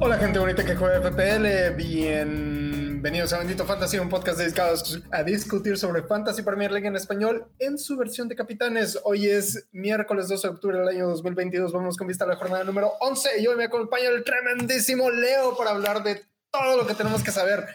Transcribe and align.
Hola 0.00 0.18
gente 0.18 0.38
bonita 0.38 0.64
que 0.64 0.76
juega 0.76 1.00
FPL, 1.00 1.76
bienvenidos 1.76 3.32
a 3.32 3.38
Bendito 3.38 3.64
Fantasy, 3.64 3.98
un 3.98 4.10
podcast 4.10 4.38
dedicado 4.38 4.76
a 5.10 5.22
discutir 5.22 5.78
sobre 5.78 6.02
Fantasy 6.02 6.42
Premier 6.42 6.70
League 6.70 6.86
en 6.86 6.96
español 6.96 7.46
en 7.58 7.78
su 7.78 7.96
versión 7.96 8.28
de 8.28 8.36
capitanes. 8.36 8.98
Hoy 9.04 9.28
es 9.28 9.66
miércoles 9.72 10.28
12 10.28 10.46
de 10.46 10.52
octubre 10.52 10.78
del 10.78 10.88
año 10.88 11.08
2022, 11.08 11.72
vamos 11.72 11.96
con 11.96 12.06
vista 12.06 12.24
a 12.24 12.28
la 12.28 12.36
jornada 12.36 12.64
número 12.64 12.92
11 13.00 13.40
y 13.40 13.46
hoy 13.46 13.56
me 13.56 13.64
acompaña 13.64 14.08
el 14.10 14.24
tremendísimo 14.24 15.10
Leo 15.10 15.56
para 15.56 15.70
hablar 15.70 16.02
de 16.02 16.22
todo 16.50 16.76
lo 16.76 16.86
que 16.86 16.94
tenemos 16.94 17.22
que 17.22 17.30
saber 17.30 17.66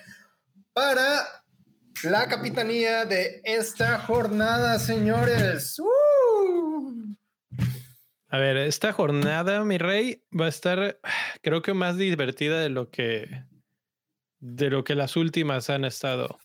para 0.73 1.38
la 2.03 2.27
capitanía 2.27 3.05
de 3.05 3.41
esta 3.43 3.99
jornada, 3.99 4.79
señores. 4.79 5.81
A 8.31 8.37
ver, 8.37 8.57
esta 8.57 8.93
jornada, 8.93 9.63
mi 9.65 9.77
rey, 9.77 10.23
va 10.39 10.45
a 10.45 10.49
estar, 10.49 10.99
creo 11.41 11.61
que 11.61 11.73
más 11.73 11.97
divertida 11.97 12.59
de 12.61 12.69
lo 12.69 12.89
que, 12.89 13.27
de 14.39 14.69
lo 14.69 14.83
que 14.83 14.95
las 14.95 15.15
últimas 15.15 15.69
han 15.69 15.83
estado. 15.83 16.39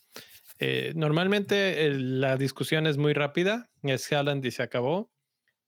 Eh, 0.59 0.93
normalmente 0.95 1.91
la 1.91 2.37
discusión 2.37 2.87
es 2.87 2.97
muy 2.97 3.13
rápida, 3.13 3.71
es 3.83 4.11
Haaland 4.13 4.45
y 4.47 4.51
se 4.51 4.63
acabó. 4.63 5.11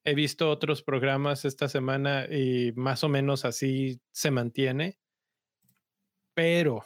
He 0.04 0.14
visto 0.14 0.50
otros 0.50 0.82
programas 0.82 1.44
esta 1.44 1.68
semana 1.68 2.26
y 2.30 2.72
más 2.76 3.02
o 3.04 3.08
menos 3.08 3.44
así 3.44 4.00
se 4.12 4.30
mantiene. 4.30 4.98
Pero 6.34 6.84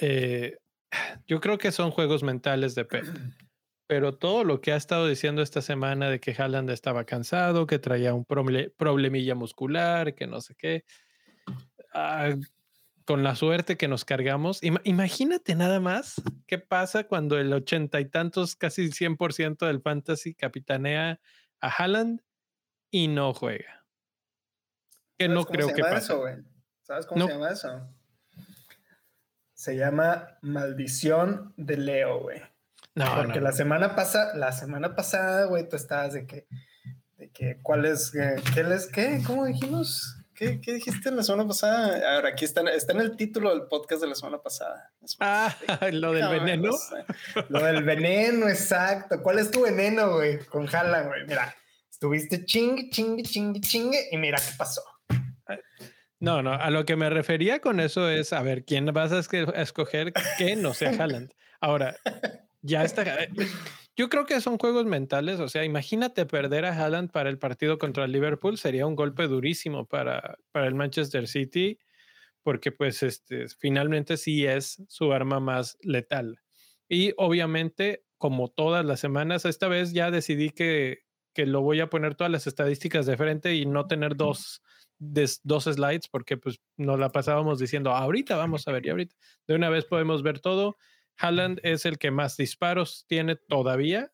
eh, 0.00 0.56
yo 1.26 1.40
creo 1.40 1.58
que 1.58 1.72
son 1.72 1.90
juegos 1.90 2.22
mentales 2.22 2.74
de 2.74 2.84
Pep 2.84 3.06
pero 3.86 4.16
todo 4.16 4.44
lo 4.44 4.60
que 4.60 4.72
ha 4.72 4.76
estado 4.76 5.06
diciendo 5.06 5.42
esta 5.42 5.62
semana 5.62 6.10
de 6.10 6.20
que 6.20 6.34
Haaland 6.36 6.70
estaba 6.70 7.04
cansado, 7.04 7.66
que 7.66 7.78
traía 7.78 8.14
un 8.14 8.24
problemilla 8.24 9.34
muscular, 9.34 10.14
que 10.14 10.26
no 10.26 10.40
sé 10.40 10.56
qué, 10.56 10.84
ah, 11.94 12.34
con 13.04 13.22
la 13.22 13.36
suerte 13.36 13.76
que 13.76 13.86
nos 13.86 14.04
cargamos. 14.04 14.60
imagínate 14.62 15.54
nada 15.54 15.78
más 15.78 16.20
qué 16.46 16.58
pasa 16.58 17.04
cuando 17.04 17.38
el 17.38 17.52
ochenta 17.52 18.00
y 18.00 18.06
tantos, 18.06 18.56
casi 18.56 18.90
100% 18.90 19.66
del 19.66 19.80
fantasy 19.80 20.34
capitanea 20.34 21.20
a 21.60 21.68
Haaland 21.68 22.22
y 22.90 23.06
no 23.06 23.32
juega. 23.32 23.86
Que 25.16 25.28
no 25.28 25.44
creo 25.44 25.68
que 25.68 25.82
pase. 25.82 26.12
¿Sabes 26.82 27.06
cómo 27.06 27.26
se 27.26 27.32
llama 27.32 27.50
eso? 27.50 27.88
Se 29.66 29.76
llama 29.76 30.38
maldición 30.42 31.52
de 31.56 31.76
Leo, 31.76 32.20
güey. 32.20 32.40
No, 32.94 33.16
Porque 33.16 33.40
la 33.40 33.50
semana 33.50 33.96
pasada, 33.96 34.36
la 34.36 34.52
semana 34.52 34.94
pasada, 34.94 35.46
güey, 35.46 35.68
tú 35.68 35.74
estabas 35.74 36.12
de 36.12 36.24
que, 36.24 36.46
de 37.16 37.32
que, 37.32 37.58
¿cuál 37.62 37.84
es, 37.84 38.14
eh, 38.14 38.36
qué 38.54 38.62
les, 38.62 38.86
qué, 38.86 39.20
cómo 39.26 39.44
dijimos? 39.44 40.18
¿Qué, 40.36 40.60
¿Qué, 40.60 40.74
dijiste 40.74 41.10
la 41.10 41.24
semana 41.24 41.48
pasada? 41.48 42.14
Ahora 42.14 42.28
aquí 42.28 42.44
está, 42.44 42.60
está 42.70 42.92
en 42.92 43.00
el 43.00 43.16
título 43.16 43.50
del 43.50 43.66
podcast 43.66 44.02
de 44.02 44.06
la 44.06 44.14
semana 44.14 44.38
pasada. 44.38 44.92
Ah, 45.18 45.52
lo 45.92 46.12
del 46.12 46.28
veneno. 46.28 46.70
Lo 47.48 47.64
del 47.64 47.82
veneno, 47.82 48.48
exacto. 48.48 49.20
¿Cuál 49.20 49.40
es 49.40 49.50
tu 49.50 49.62
veneno, 49.62 50.12
güey? 50.12 50.38
Con 50.44 50.72
Haaland, 50.72 51.08
güey. 51.08 51.26
Mira, 51.26 51.52
estuviste 51.90 52.44
chingue, 52.44 52.88
chingue, 52.88 53.24
chingue, 53.24 53.60
chingue 53.60 54.08
y 54.12 54.16
mira 54.16 54.38
qué 54.38 54.54
pasó. 54.56 54.82
No, 56.18 56.42
no, 56.42 56.52
a 56.52 56.70
lo 56.70 56.84
que 56.84 56.96
me 56.96 57.10
refería 57.10 57.60
con 57.60 57.78
eso 57.78 58.08
es, 58.08 58.32
a 58.32 58.42
ver, 58.42 58.64
¿quién 58.64 58.86
vas 58.86 59.12
a 59.12 59.18
escoger 59.18 60.12
que 60.38 60.56
no 60.56 60.72
sea 60.72 60.90
Haaland? 60.90 61.32
Ahora, 61.60 61.96
ya 62.62 62.84
está. 62.84 63.02
Eh, 63.22 63.28
yo 63.96 64.08
creo 64.08 64.26
que 64.26 64.40
son 64.40 64.58
juegos 64.58 64.86
mentales. 64.86 65.40
O 65.40 65.48
sea, 65.48 65.64
imagínate 65.64 66.26
perder 66.26 66.64
a 66.64 66.76
Haaland 66.76 67.10
para 67.10 67.30
el 67.30 67.38
partido 67.38 67.78
contra 67.78 68.04
el 68.04 68.12
Liverpool. 68.12 68.58
Sería 68.58 68.86
un 68.86 68.96
golpe 68.96 69.26
durísimo 69.26 69.86
para, 69.86 70.38
para 70.52 70.66
el 70.66 70.74
Manchester 70.74 71.28
City, 71.28 71.78
porque 72.42 72.72
pues 72.72 73.02
este, 73.02 73.46
finalmente 73.58 74.16
sí 74.16 74.46
es 74.46 74.82
su 74.88 75.12
arma 75.12 75.40
más 75.40 75.76
letal. 75.82 76.40
Y 76.88 77.12
obviamente, 77.16 78.04
como 78.18 78.48
todas 78.48 78.84
las 78.84 79.00
semanas, 79.00 79.44
esta 79.44 79.68
vez 79.68 79.92
ya 79.92 80.10
decidí 80.10 80.50
que, 80.50 81.00
que 81.34 81.46
lo 81.46 81.62
voy 81.62 81.80
a 81.80 81.88
poner 81.88 82.14
todas 82.14 82.30
las 82.30 82.46
estadísticas 82.46 83.06
de 83.06 83.16
frente 83.16 83.54
y 83.54 83.66
no 83.66 83.86
tener 83.86 84.16
dos, 84.16 84.62
dos 84.98 85.64
slides, 85.64 86.08
porque 86.08 86.36
pues 86.36 86.60
nos 86.76 86.98
la 86.98 87.10
pasábamos 87.10 87.58
diciendo, 87.58 87.90
ahorita 87.90 88.36
vamos 88.36 88.66
a 88.66 88.72
ver 88.72 88.86
y 88.86 88.90
ahorita 88.90 89.14
de 89.46 89.54
una 89.54 89.70
vez 89.70 89.84
podemos 89.84 90.22
ver 90.22 90.40
todo. 90.40 90.76
Haaland 91.18 91.60
es 91.62 91.86
el 91.86 91.98
que 91.98 92.10
más 92.10 92.36
disparos 92.36 93.04
tiene 93.08 93.36
todavía. 93.36 94.12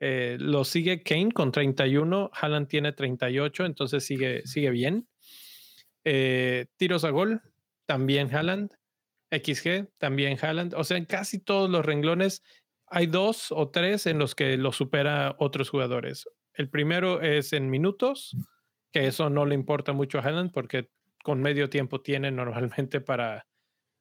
Eh, 0.00 0.36
lo 0.40 0.64
sigue 0.64 1.02
Kane 1.02 1.32
con 1.32 1.52
31, 1.52 2.30
Haaland 2.32 2.68
tiene 2.68 2.92
38, 2.92 3.64
entonces 3.64 4.04
sigue, 4.04 4.42
sigue 4.46 4.70
bien. 4.70 5.08
Eh, 6.04 6.66
tiros 6.76 7.04
a 7.04 7.10
gol, 7.10 7.42
también 7.86 8.34
Haaland. 8.34 8.70
XG, 9.30 9.88
también 9.98 10.38
Haaland. 10.40 10.74
O 10.74 10.84
sea, 10.84 10.96
en 10.96 11.06
casi 11.06 11.40
todos 11.40 11.68
los 11.68 11.84
renglones 11.84 12.42
hay 12.86 13.06
dos 13.06 13.50
o 13.50 13.70
tres 13.70 14.06
en 14.06 14.18
los 14.18 14.34
que 14.34 14.56
lo 14.56 14.72
supera 14.72 15.34
otros 15.38 15.70
jugadores. 15.70 16.28
El 16.52 16.70
primero 16.70 17.20
es 17.20 17.52
en 17.52 17.68
minutos, 17.70 18.36
que 18.94 19.08
eso 19.08 19.28
no 19.28 19.44
le 19.44 19.56
importa 19.56 19.92
mucho 19.92 20.20
a 20.20 20.22
Haaland 20.22 20.52
porque 20.52 20.88
con 21.24 21.42
medio 21.42 21.68
tiempo 21.68 22.00
tiene 22.00 22.30
normalmente 22.30 23.00
para 23.00 23.48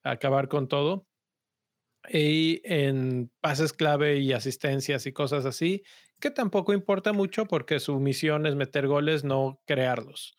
acabar 0.04 0.48
con 0.48 0.68
todo 0.68 1.08
y 2.08 2.62
en 2.64 3.32
pases 3.42 3.74
clave 3.74 4.20
y 4.20 4.34
asistencias 4.34 5.08
y 5.08 5.12
cosas 5.12 5.46
así, 5.46 5.84
que 6.20 6.30
tampoco 6.30 6.74
importa 6.74 7.12
mucho 7.12 7.48
porque 7.48 7.80
su 7.80 8.00
misión 8.00 8.46
es 8.46 8.56
meter 8.56 8.88
goles, 8.88 9.24
no 9.24 9.60
crearlos. 9.66 10.38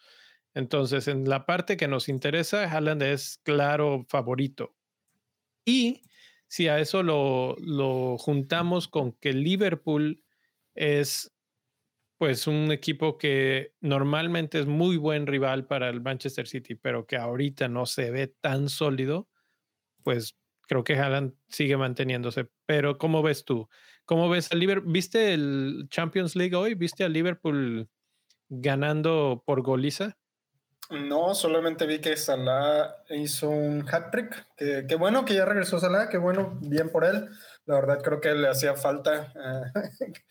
Entonces, 0.54 1.08
en 1.08 1.28
la 1.28 1.46
parte 1.46 1.76
que 1.76 1.88
nos 1.88 2.08
interesa, 2.08 2.70
Haaland 2.70 3.02
es 3.02 3.40
claro 3.42 4.06
favorito. 4.08 4.76
Y 5.64 6.02
si 6.46 6.68
a 6.68 6.78
eso 6.78 7.02
lo, 7.02 7.56
lo 7.58 8.18
juntamos 8.18 8.86
con 8.86 9.14
que 9.14 9.32
Liverpool 9.32 10.22
es 10.76 11.33
pues 12.18 12.46
un 12.46 12.70
equipo 12.70 13.18
que 13.18 13.72
normalmente 13.80 14.60
es 14.60 14.66
muy 14.66 14.96
buen 14.96 15.26
rival 15.26 15.66
para 15.66 15.88
el 15.88 16.00
Manchester 16.00 16.46
City, 16.46 16.74
pero 16.74 17.06
que 17.06 17.16
ahorita 17.16 17.68
no 17.68 17.86
se 17.86 18.10
ve 18.10 18.28
tan 18.28 18.68
sólido, 18.68 19.28
pues 20.02 20.36
creo 20.66 20.84
que 20.84 20.96
Haaland 20.96 21.34
sigue 21.48 21.76
manteniéndose. 21.76 22.48
Pero, 22.66 22.98
¿cómo 22.98 23.22
ves 23.22 23.44
tú? 23.44 23.68
¿Cómo 24.04 24.28
ves 24.28 24.50
al 24.52 24.60
Liverpool? 24.60 24.92
¿Viste 24.92 25.34
el 25.34 25.86
Champions 25.90 26.36
League 26.36 26.54
hoy? 26.54 26.74
¿Viste 26.74 27.04
a 27.04 27.08
Liverpool 27.08 27.88
ganando 28.48 29.42
por 29.44 29.62
goliza? 29.62 30.16
No, 30.90 31.34
solamente 31.34 31.86
vi 31.86 31.98
que 31.98 32.16
Salah 32.16 32.94
hizo 33.08 33.48
un 33.48 33.86
hat-trick. 33.90 34.46
Qué 34.56 34.84
que 34.86 34.94
bueno 34.96 35.24
que 35.24 35.34
ya 35.34 35.46
regresó 35.46 35.78
Salah, 35.78 36.10
qué 36.10 36.18
bueno, 36.18 36.58
bien 36.60 36.90
por 36.90 37.04
él. 37.04 37.30
La 37.64 37.76
verdad 37.76 38.02
creo 38.02 38.20
que 38.20 38.34
le 38.34 38.48
hacía 38.48 38.74
falta 38.74 39.32
eh, 39.34 39.72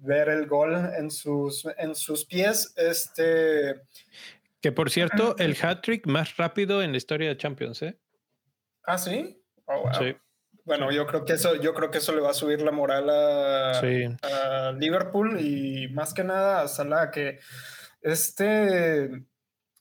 ver 0.00 0.28
el 0.28 0.46
gol 0.46 0.74
en 0.96 1.10
sus, 1.10 1.66
en 1.78 1.94
sus 1.94 2.24
pies. 2.24 2.72
Este... 2.76 3.82
Que 4.60 4.72
por 4.72 4.90
cierto, 4.90 5.36
el 5.38 5.56
hat-trick 5.60 6.06
más 6.06 6.36
rápido 6.36 6.82
en 6.82 6.92
la 6.92 6.98
historia 6.98 7.28
de 7.28 7.36
Champions, 7.36 7.82
¿eh? 7.82 7.98
Ah, 8.84 8.98
sí. 8.98 9.40
Oh, 9.64 9.88
bueno, 10.64 10.90
yo 10.92 11.06
creo 11.06 11.24
que 11.24 11.32
eso, 11.32 11.56
yo 11.56 11.74
creo 11.74 11.90
que 11.90 11.98
eso 11.98 12.14
le 12.14 12.20
va 12.20 12.30
a 12.30 12.34
subir 12.34 12.62
la 12.62 12.70
moral 12.70 13.08
a, 13.10 14.72
Liverpool 14.78 15.40
y 15.40 15.88
más 15.88 16.14
que 16.14 16.22
nada 16.22 16.62
a 16.62 16.68
Salah, 16.68 17.10
que 17.10 17.40
este, 18.02 19.10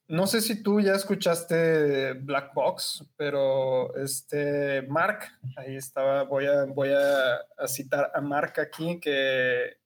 no 0.08 0.26
sé 0.26 0.42
si 0.42 0.64
tú 0.64 0.82
ya 0.82 0.94
escuchaste 0.94 2.14
Black 2.14 2.54
Box, 2.54 3.06
pero 3.18 3.96
este 3.98 4.82
Mark, 4.84 5.20
ahí 5.58 5.76
estaba, 5.76 6.24
voy 6.24 6.48
a, 6.48 6.66
voy 6.66 6.90
a, 6.92 7.68
citar 7.68 8.12
a 8.14 8.22
Mark 8.22 8.60
aquí, 8.60 9.00
que 9.00 9.79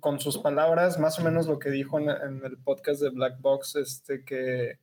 con 0.00 0.20
sus 0.20 0.38
palabras, 0.38 0.98
más 0.98 1.18
o 1.18 1.24
menos 1.24 1.46
lo 1.46 1.58
que 1.58 1.70
dijo 1.70 1.98
en, 1.98 2.08
en 2.10 2.44
el 2.44 2.58
podcast 2.58 3.00
de 3.00 3.10
Black 3.10 3.40
Box, 3.40 3.76
este, 3.76 4.24
que 4.24 4.78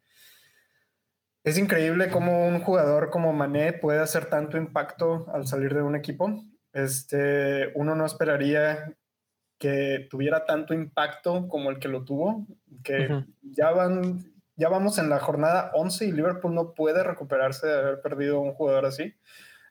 es 1.44 1.57
increíble 1.57 2.10
cómo 2.10 2.48
un 2.48 2.60
jugador 2.60 3.10
como 3.10 3.31
Mané 3.34 3.74
puede 3.74 4.00
hacer 4.00 4.25
tanto 4.25 4.57
impacto 4.57 5.28
al 5.34 5.48
salir 5.48 5.74
de 5.74 5.81
un 5.81 5.95
equipo. 5.95 6.44
Este, 6.74 7.72
uno 7.75 7.95
no 7.95 8.06
esperaría 8.06 8.94
que 9.57 10.07
tuviera 10.10 10.45
tanto 10.45 10.74
impacto 10.74 11.48
como 11.48 11.69
el 11.69 11.80
que 11.80 11.88
lo 11.88 12.04
tuvo, 12.04 12.45
que 12.84 13.25
ya 13.42 13.72
van 13.72 14.25
ya 14.57 14.69
vamos 14.69 14.98
en 14.98 15.10
la 15.10 15.19
jornada 15.19 15.72
11 15.75 16.07
y 16.07 16.12
Liverpool 16.12 16.54
no 16.54 16.74
puede 16.74 17.04
recuperarse 17.04 17.68
de 17.68 17.78
haber 17.78 18.01
perdido 18.01 18.39
un 18.39 18.54
jugador 18.54 18.86
así. 18.86 19.13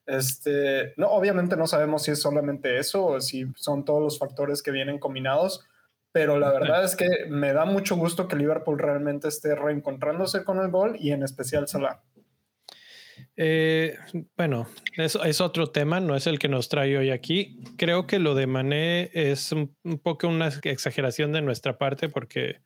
Este, 0.06 0.94
no, 0.96 1.08
obviamente 1.08 1.56
no 1.56 1.66
sabemos 1.66 2.04
si 2.04 2.12
es 2.12 2.22
solamente 2.22 2.78
eso 2.78 3.04
o 3.04 3.20
si 3.20 3.46
son 3.56 3.84
todos 3.84 4.00
los 4.00 4.18
factores 4.18 4.62
que 4.62 4.70
vienen 4.70 4.98
combinados, 4.98 5.66
pero 6.12 6.38
la 6.38 6.50
verdad 6.50 6.84
es 6.84 6.96
que 6.96 7.26
me 7.28 7.52
da 7.52 7.64
mucho 7.64 7.96
gusto 7.96 8.28
que 8.28 8.36
Liverpool 8.36 8.78
realmente 8.78 9.28
esté 9.28 9.54
reencontrándose 9.54 10.44
con 10.44 10.60
el 10.60 10.70
gol 10.70 10.96
y 10.98 11.10
en 11.10 11.22
especial 11.22 11.68
Salah. 11.68 12.00
Eh, 13.36 13.98
bueno, 14.36 14.66
eso 14.96 15.22
es 15.24 15.40
otro 15.42 15.66
tema, 15.66 16.00
no 16.00 16.16
es 16.16 16.26
el 16.26 16.38
que 16.38 16.48
nos 16.48 16.68
trae 16.68 16.96
hoy 16.96 17.10
aquí. 17.10 17.60
Creo 17.76 18.06
que 18.06 18.18
lo 18.18 18.34
de 18.34 18.46
Mané 18.46 19.10
es 19.12 19.52
un, 19.52 19.76
poco 20.02 20.28
una 20.28 20.48
exageración 20.48 21.32
de 21.32 21.42
nuestra 21.42 21.76
parte 21.76 22.08
porque, 22.08 22.60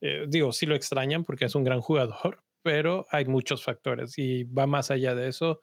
eh, 0.00 0.26
digo, 0.28 0.52
sí 0.52 0.66
lo 0.66 0.76
extrañan 0.76 1.24
porque 1.24 1.46
es 1.46 1.54
un 1.54 1.64
gran 1.64 1.80
jugador, 1.80 2.44
pero 2.62 3.06
hay 3.10 3.24
muchos 3.24 3.64
factores 3.64 4.16
y 4.18 4.44
va 4.44 4.66
más 4.66 4.90
allá 4.90 5.14
de 5.14 5.28
eso, 5.28 5.60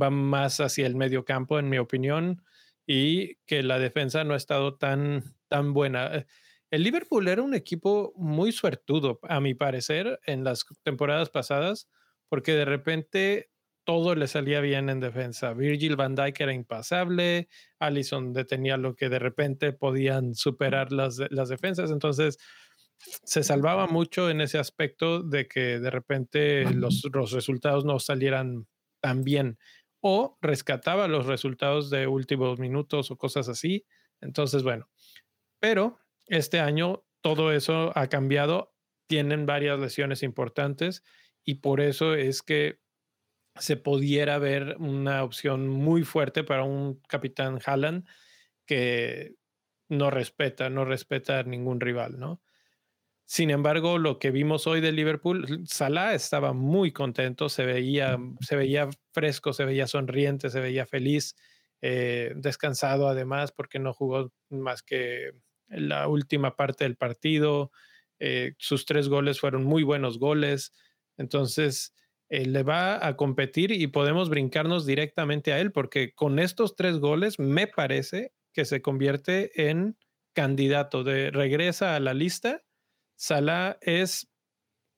va 0.00 0.10
más 0.10 0.60
hacia 0.60 0.86
el 0.86 0.96
medio 0.96 1.24
campo, 1.24 1.58
en 1.58 1.68
mi 1.68 1.78
opinión, 1.78 2.42
y 2.86 3.36
que 3.46 3.62
la 3.62 3.78
defensa 3.78 4.24
no 4.24 4.34
ha 4.34 4.36
estado 4.36 4.76
tan, 4.76 5.34
tan 5.48 5.72
buena. 5.72 6.26
El 6.70 6.82
Liverpool 6.82 7.28
era 7.28 7.42
un 7.42 7.54
equipo 7.54 8.12
muy 8.16 8.52
suertudo, 8.52 9.18
a 9.22 9.40
mi 9.40 9.54
parecer, 9.54 10.20
en 10.26 10.44
las 10.44 10.64
temporadas 10.82 11.30
pasadas, 11.30 11.88
porque 12.28 12.52
de 12.52 12.64
repente 12.64 13.50
todo 13.84 14.16
le 14.16 14.26
salía 14.26 14.60
bien 14.60 14.88
en 14.90 14.98
defensa. 14.98 15.52
Virgil 15.52 15.94
van 15.94 16.16
Dijk 16.16 16.40
era 16.40 16.52
impasable, 16.52 17.48
Allison 17.78 18.32
detenía 18.32 18.76
lo 18.76 18.96
que 18.96 19.08
de 19.08 19.20
repente 19.20 19.72
podían 19.72 20.34
superar 20.34 20.92
las, 20.92 21.20
las 21.30 21.48
defensas, 21.48 21.90
entonces 21.92 22.36
se 22.98 23.44
salvaba 23.44 23.86
mucho 23.86 24.28
en 24.28 24.40
ese 24.40 24.58
aspecto 24.58 25.22
de 25.22 25.46
que 25.46 25.78
de 25.78 25.90
repente 25.90 26.64
los, 26.72 27.02
los 27.12 27.30
resultados 27.30 27.84
no 27.84 28.00
salieran 28.00 28.66
tan 29.00 29.22
bien 29.22 29.58
o 30.08 30.38
rescataba 30.40 31.08
los 31.08 31.26
resultados 31.26 31.90
de 31.90 32.06
últimos 32.06 32.60
minutos 32.60 33.10
o 33.10 33.18
cosas 33.18 33.48
así. 33.48 33.84
Entonces, 34.20 34.62
bueno, 34.62 34.88
pero 35.58 35.98
este 36.28 36.60
año 36.60 37.02
todo 37.22 37.50
eso 37.50 37.90
ha 37.98 38.06
cambiado, 38.06 38.72
tienen 39.08 39.46
varias 39.46 39.80
lesiones 39.80 40.22
importantes 40.22 41.02
y 41.44 41.56
por 41.56 41.80
eso 41.80 42.14
es 42.14 42.42
que 42.42 42.78
se 43.56 43.76
pudiera 43.76 44.38
ver 44.38 44.76
una 44.78 45.24
opción 45.24 45.66
muy 45.66 46.04
fuerte 46.04 46.44
para 46.44 46.62
un 46.62 47.00
capitán 47.08 47.58
Haaland 47.66 48.06
que 48.64 49.34
no 49.88 50.12
respeta, 50.12 50.70
no 50.70 50.84
respeta 50.84 51.40
a 51.40 51.42
ningún 51.42 51.80
rival, 51.80 52.20
¿no? 52.20 52.40
Sin 53.28 53.50
embargo, 53.50 53.98
lo 53.98 54.18
que 54.20 54.30
vimos 54.30 54.68
hoy 54.68 54.80
de 54.80 54.92
Liverpool, 54.92 55.64
Salah 55.66 56.14
estaba 56.14 56.52
muy 56.52 56.92
contento, 56.92 57.48
se 57.48 57.64
veía, 57.64 58.18
se 58.40 58.54
veía 58.56 58.88
fresco, 59.12 59.52
se 59.52 59.64
veía 59.64 59.88
sonriente, 59.88 60.48
se 60.48 60.60
veía 60.60 60.86
feliz, 60.86 61.34
eh, 61.82 62.32
descansado 62.36 63.08
además, 63.08 63.50
porque 63.50 63.80
no 63.80 63.92
jugó 63.92 64.32
más 64.48 64.82
que 64.82 65.32
la 65.68 66.06
última 66.06 66.54
parte 66.54 66.84
del 66.84 66.96
partido. 66.96 67.72
Eh, 68.20 68.54
sus 68.58 68.86
tres 68.86 69.08
goles 69.08 69.40
fueron 69.40 69.64
muy 69.64 69.82
buenos 69.82 70.18
goles. 70.20 70.72
Entonces, 71.18 71.92
eh, 72.28 72.46
le 72.46 72.62
va 72.62 73.04
a 73.06 73.16
competir 73.16 73.72
y 73.72 73.88
podemos 73.88 74.30
brincarnos 74.30 74.86
directamente 74.86 75.52
a 75.52 75.58
él, 75.58 75.72
porque 75.72 76.12
con 76.14 76.38
estos 76.38 76.76
tres 76.76 76.98
goles 76.98 77.40
me 77.40 77.66
parece 77.66 78.32
que 78.52 78.64
se 78.64 78.82
convierte 78.82 79.68
en 79.68 79.96
candidato 80.32 81.02
de 81.02 81.30
regresa 81.32 81.96
a 81.96 82.00
la 82.00 82.14
lista. 82.14 82.62
Salah 83.16 83.78
es, 83.80 84.28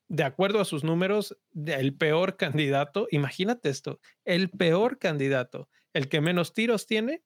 de 0.09 0.25
acuerdo 0.25 0.61
a 0.61 0.65
sus 0.65 0.85
números, 0.85 1.37
el 1.67 1.95
peor 1.95 2.37
candidato. 2.37 3.09
Imagínate 3.11 3.69
esto, 3.71 4.01
el 4.25 4.51
peor 4.51 4.99
candidato, 4.99 5.69
el 5.93 6.09
que 6.09 6.21
menos 6.21 6.53
tiros 6.53 6.87
tiene 6.87 7.23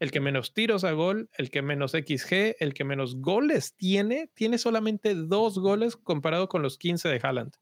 el 0.00 0.10
que 0.10 0.20
menos 0.20 0.54
tiros 0.54 0.84
a 0.84 0.92
gol, 0.92 1.28
el 1.36 1.50
que 1.50 1.62
menos 1.62 1.92
XG, 1.92 2.56
el 2.58 2.74
que 2.74 2.84
menos 2.84 3.16
goles 3.16 3.74
tiene, 3.76 4.30
tiene 4.34 4.58
solamente 4.58 5.14
dos 5.14 5.58
goles 5.58 5.96
comparado 5.96 6.48
con 6.48 6.62
los 6.62 6.78
15 6.78 7.08
de 7.08 7.20
Haaland 7.22 7.52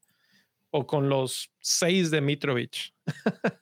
o 0.71 0.87
con 0.87 1.09
los 1.09 1.51
6 1.59 2.11
de 2.11 2.21
Mitrovic. 2.21 2.93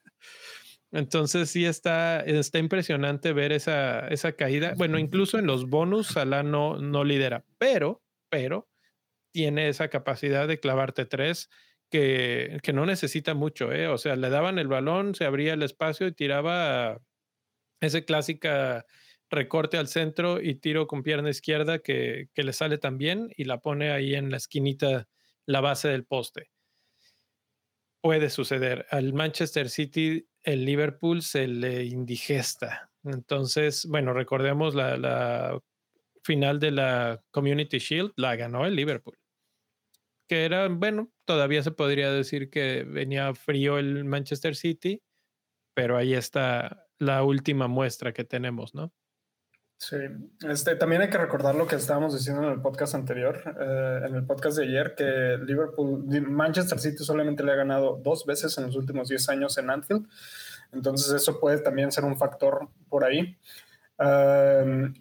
Entonces 0.91 1.49
sí 1.49 1.65
está, 1.65 2.19
está 2.19 2.59
impresionante 2.59 3.33
ver 3.33 3.51
esa, 3.51 4.07
esa 4.09 4.33
caída. 4.33 4.73
Bueno, 4.75 4.99
incluso 4.99 5.39
en 5.39 5.47
los 5.47 5.69
bonus 5.69 6.07
Salah 6.07 6.43
no, 6.43 6.77
no 6.77 7.03
lidera, 7.03 7.45
pero, 7.57 8.01
pero 8.29 8.67
tiene 9.31 9.69
esa 9.69 9.89
capacidad 9.89 10.47
de 10.47 10.59
clavarte 10.59 11.05
tres 11.05 11.49
que, 11.89 12.59
que 12.63 12.73
no 12.73 12.85
necesita 12.85 13.33
mucho. 13.33 13.71
¿eh? 13.71 13.87
O 13.87 13.97
sea, 13.97 14.15
le 14.15 14.29
daban 14.29 14.59
el 14.59 14.67
balón, 14.67 15.15
se 15.15 15.25
abría 15.25 15.53
el 15.53 15.63
espacio 15.63 16.07
y 16.07 16.13
tiraba 16.13 17.01
ese 17.81 18.05
clásica 18.05 18.85
recorte 19.31 19.77
al 19.77 19.87
centro 19.87 20.41
y 20.41 20.55
tiro 20.55 20.87
con 20.87 21.03
pierna 21.03 21.29
izquierda 21.29 21.79
que, 21.79 22.29
le 22.35 22.53
sale 22.53 22.77
también 22.77 23.29
y 23.35 23.45
la 23.45 23.59
pone 23.59 23.91
ahí 23.91 24.13
en 24.13 24.29
la 24.29 24.37
esquinita, 24.37 25.07
la 25.45 25.61
base 25.61 25.87
del 25.87 26.05
poste. 26.05 26.51
Puede 28.01 28.29
suceder. 28.29 28.85
Al 28.89 29.13
Manchester 29.13 29.69
City, 29.69 30.27
el 30.43 30.65
Liverpool 30.65 31.21
se 31.21 31.47
le 31.47 31.85
indigesta. 31.85 32.91
Entonces, 33.03 33.85
bueno, 33.87 34.13
recordemos 34.13 34.75
la, 34.75 34.97
la 34.97 35.59
final 36.23 36.59
de 36.59 36.71
la 36.71 37.23
Community 37.31 37.77
Shield, 37.77 38.11
la 38.17 38.35
ganó 38.35 38.65
el 38.65 38.75
Liverpool. 38.75 39.20
Que 40.31 40.45
era, 40.45 40.65
bueno, 40.69 41.11
todavía 41.25 41.61
se 41.61 41.71
podría 41.71 42.09
decir 42.09 42.49
que 42.49 42.85
venía 42.85 43.35
frío 43.35 43.77
el 43.77 44.05
Manchester 44.05 44.55
City, 44.55 45.03
pero 45.73 45.97
ahí 45.97 46.13
está 46.13 46.87
la 46.99 47.21
última 47.25 47.67
muestra 47.67 48.13
que 48.13 48.23
tenemos, 48.23 48.73
¿no? 48.73 48.93
Sí, 49.77 49.97
este, 50.47 50.77
también 50.77 51.01
hay 51.01 51.09
que 51.09 51.17
recordar 51.17 51.55
lo 51.55 51.67
que 51.67 51.75
estábamos 51.75 52.17
diciendo 52.17 52.43
en 52.45 52.53
el 52.53 52.61
podcast 52.61 52.95
anterior, 52.95 53.43
eh, 53.59 54.05
en 54.07 54.15
el 54.15 54.25
podcast 54.25 54.55
de 54.57 54.63
ayer, 54.63 54.95
que 54.95 55.37
Liverpool, 55.45 56.05
Manchester 56.29 56.79
City 56.79 57.03
solamente 57.03 57.43
le 57.43 57.51
ha 57.51 57.55
ganado 57.55 57.99
dos 58.01 58.25
veces 58.25 58.57
en 58.57 58.67
los 58.67 58.77
últimos 58.77 59.09
10 59.09 59.27
años 59.27 59.57
en 59.57 59.69
Anfield, 59.69 60.07
entonces 60.71 61.11
eso 61.11 61.41
puede 61.41 61.57
también 61.57 61.91
ser 61.91 62.05
un 62.05 62.17
factor 62.17 62.69
por 62.87 63.03
ahí 63.03 63.37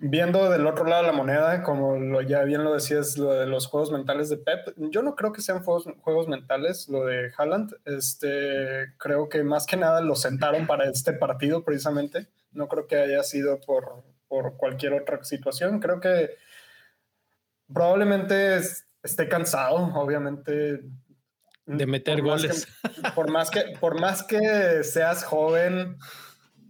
viendo 0.00 0.50
del 0.50 0.67
otro 0.67 0.85
lado 0.85 1.02
de 1.02 1.08
la 1.08 1.17
moneda, 1.17 1.62
como 1.62 1.97
lo, 1.97 2.20
ya 2.20 2.43
bien 2.44 2.64
lo 2.64 2.75
decías, 2.75 3.17
lo 3.17 3.32
de 3.32 3.47
los 3.47 3.67
juegos 3.67 3.91
mentales 3.91 4.29
de 4.29 4.37
Pep, 4.37 4.75
yo 4.76 5.02
no 5.02 5.17
creo 5.17 5.32
que 5.32 5.41
sean 5.41 5.62
juegos, 5.62 5.88
juegos 6.00 6.29
mentales, 6.29 6.88
lo 6.88 7.06
de 7.06 7.32
Haaland. 7.37 7.75
Este, 7.87 8.93
creo 8.99 9.29
que 9.29 9.43
más 9.43 9.67
que 9.67 9.76
nada 9.76 10.00
lo 10.02 10.17
sentaron 10.17 10.67
para 10.67 10.85
este 10.91 11.14
partido 11.14 11.64
precisamente. 11.64 12.29
No 12.52 12.69
creo 12.69 12.87
que 12.87 12.97
haya 12.97 13.23
sido 13.23 13.61
por, 13.61 14.02
por 14.29 14.56
cualquier 14.56 14.93
otra 14.93 15.23
situación. 15.25 15.81
Creo 15.81 16.00
que 16.00 16.37
probablemente 17.73 18.61
esté 19.03 19.29
cansado, 19.29 19.76
obviamente. 19.94 20.82
De 21.64 21.87
meter 21.87 22.20
goles. 22.20 22.69
por, 23.14 23.31
más 23.31 23.50
que, 23.50 23.76
por 23.81 23.99
más 23.99 24.23
que 24.25 24.82
seas 24.85 25.25
joven, 25.25 25.96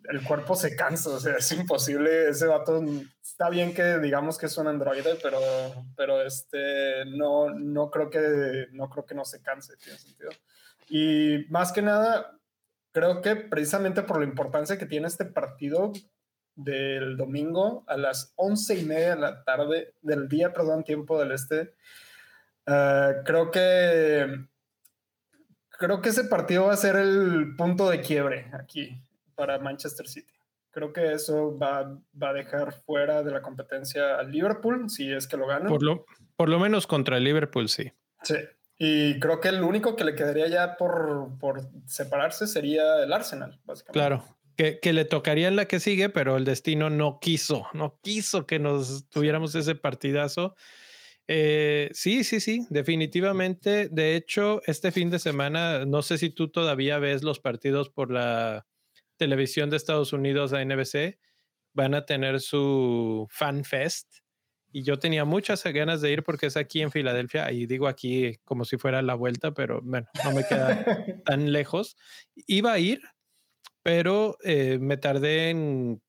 el 0.08 0.22
cuerpo 0.22 0.54
se 0.54 0.74
cansa, 0.76 1.10
o 1.10 1.20
sea, 1.20 1.36
es 1.36 1.52
imposible. 1.52 2.28
Ese 2.28 2.46
vato 2.46 2.82
está 3.22 3.48
bien 3.50 3.74
que 3.74 3.98
digamos 3.98 4.38
que 4.38 4.46
es 4.46 4.56
un 4.58 4.66
androide, 4.66 5.16
pero, 5.22 5.38
pero 5.96 6.22
este, 6.22 7.04
no, 7.06 7.50
no, 7.50 7.90
creo 7.90 8.10
que, 8.10 8.66
no 8.72 8.88
creo 8.88 9.04
que 9.04 9.14
no 9.14 9.24
se 9.24 9.42
canse, 9.42 9.76
tiene 9.76 9.98
sentido. 9.98 10.30
Y 10.88 11.46
más 11.50 11.72
que 11.72 11.82
nada, 11.82 12.38
creo 12.92 13.20
que 13.20 13.36
precisamente 13.36 14.02
por 14.02 14.18
la 14.18 14.24
importancia 14.24 14.78
que 14.78 14.86
tiene 14.86 15.06
este 15.06 15.24
partido 15.24 15.92
del 16.56 17.16
domingo 17.16 17.84
a 17.86 17.96
las 17.96 18.32
once 18.36 18.76
y 18.78 18.84
media 18.84 19.14
de 19.14 19.20
la 19.20 19.44
tarde, 19.44 19.94
del 20.02 20.28
día, 20.28 20.52
perdón, 20.52 20.84
tiempo 20.84 21.18
del 21.18 21.32
este, 21.32 21.74
eh, 22.66 23.14
creo 23.24 23.50
que 23.50 24.46
creo 25.70 26.02
que 26.02 26.10
ese 26.10 26.24
partido 26.24 26.66
va 26.66 26.74
a 26.74 26.76
ser 26.76 26.96
el 26.96 27.54
punto 27.56 27.88
de 27.88 28.02
quiebre 28.02 28.50
aquí 28.52 29.02
para 29.40 29.58
Manchester 29.58 30.06
City. 30.06 30.34
Creo 30.70 30.92
que 30.92 31.14
eso 31.14 31.56
va, 31.58 31.98
va, 32.22 32.28
a 32.28 32.32
dejar 32.34 32.74
fuera 32.74 33.22
de 33.22 33.32
la 33.32 33.40
competencia 33.40 34.18
al 34.18 34.30
Liverpool, 34.30 34.90
si 34.90 35.10
es 35.10 35.26
que 35.26 35.38
lo 35.38 35.46
gana. 35.46 35.66
Por 35.66 35.82
lo, 35.82 36.04
por 36.36 36.50
lo 36.50 36.58
menos 36.58 36.86
contra 36.86 37.16
el 37.16 37.24
Liverpool, 37.24 37.70
sí. 37.70 37.90
Sí. 38.22 38.36
Y 38.78 39.18
creo 39.18 39.40
que 39.40 39.48
el 39.48 39.62
único 39.62 39.96
que 39.96 40.04
le 40.04 40.14
quedaría 40.14 40.46
ya 40.48 40.76
por, 40.76 41.38
por 41.40 41.62
separarse 41.86 42.46
sería 42.46 43.02
el 43.02 43.14
Arsenal, 43.14 43.58
básicamente. 43.64 43.98
Claro, 43.98 44.24
que, 44.56 44.78
que, 44.78 44.92
le 44.92 45.06
tocaría 45.06 45.48
en 45.48 45.56
la 45.56 45.64
que 45.64 45.80
sigue, 45.80 46.10
pero 46.10 46.36
el 46.36 46.44
destino 46.44 46.90
no 46.90 47.18
quiso, 47.18 47.66
no 47.72 47.98
quiso 48.02 48.46
que 48.46 48.58
nos 48.58 49.08
tuviéramos 49.08 49.54
ese 49.54 49.74
partidazo. 49.74 50.54
Eh, 51.32 51.90
sí, 51.92 52.24
sí, 52.24 52.40
sí, 52.40 52.66
definitivamente. 52.70 53.88
De 53.88 54.16
hecho, 54.16 54.60
este 54.66 54.92
fin 54.92 55.10
de 55.10 55.18
semana, 55.18 55.86
no 55.86 56.02
sé 56.02 56.18
si 56.18 56.28
tú 56.28 56.48
todavía 56.48 56.98
ves 56.98 57.22
los 57.22 57.40
partidos 57.40 57.88
por 57.88 58.10
la 58.10 58.66
televisión 59.20 59.68
de 59.68 59.76
Estados 59.76 60.14
Unidos, 60.14 60.52
NBC, 60.52 61.18
van 61.74 61.94
a 61.94 62.06
tener 62.06 62.40
su 62.40 63.26
Fan 63.30 63.64
Fest. 63.64 64.08
Y 64.72 64.82
yo 64.82 64.98
tenía 64.98 65.26
muchas 65.26 65.62
ganas 65.64 66.00
de 66.00 66.10
ir 66.10 66.22
porque 66.22 66.46
es 66.46 66.56
aquí 66.56 66.80
en 66.80 66.90
Filadelfia 66.90 67.52
y 67.52 67.66
digo 67.66 67.86
aquí 67.86 68.38
como 68.44 68.64
si 68.64 68.78
fuera 68.78 69.02
la 69.02 69.14
vuelta, 69.14 69.52
pero 69.52 69.82
bueno, 69.82 70.08
no 70.24 70.32
me 70.32 70.42
queda 70.42 70.84
tan 71.26 71.52
lejos. 71.52 71.98
Iba 72.46 72.72
a 72.72 72.78
ir, 72.78 73.02
pero 73.82 74.38
eh, 74.42 74.78
me 74.80 74.96
tardé 74.96 75.50
en 75.50 76.00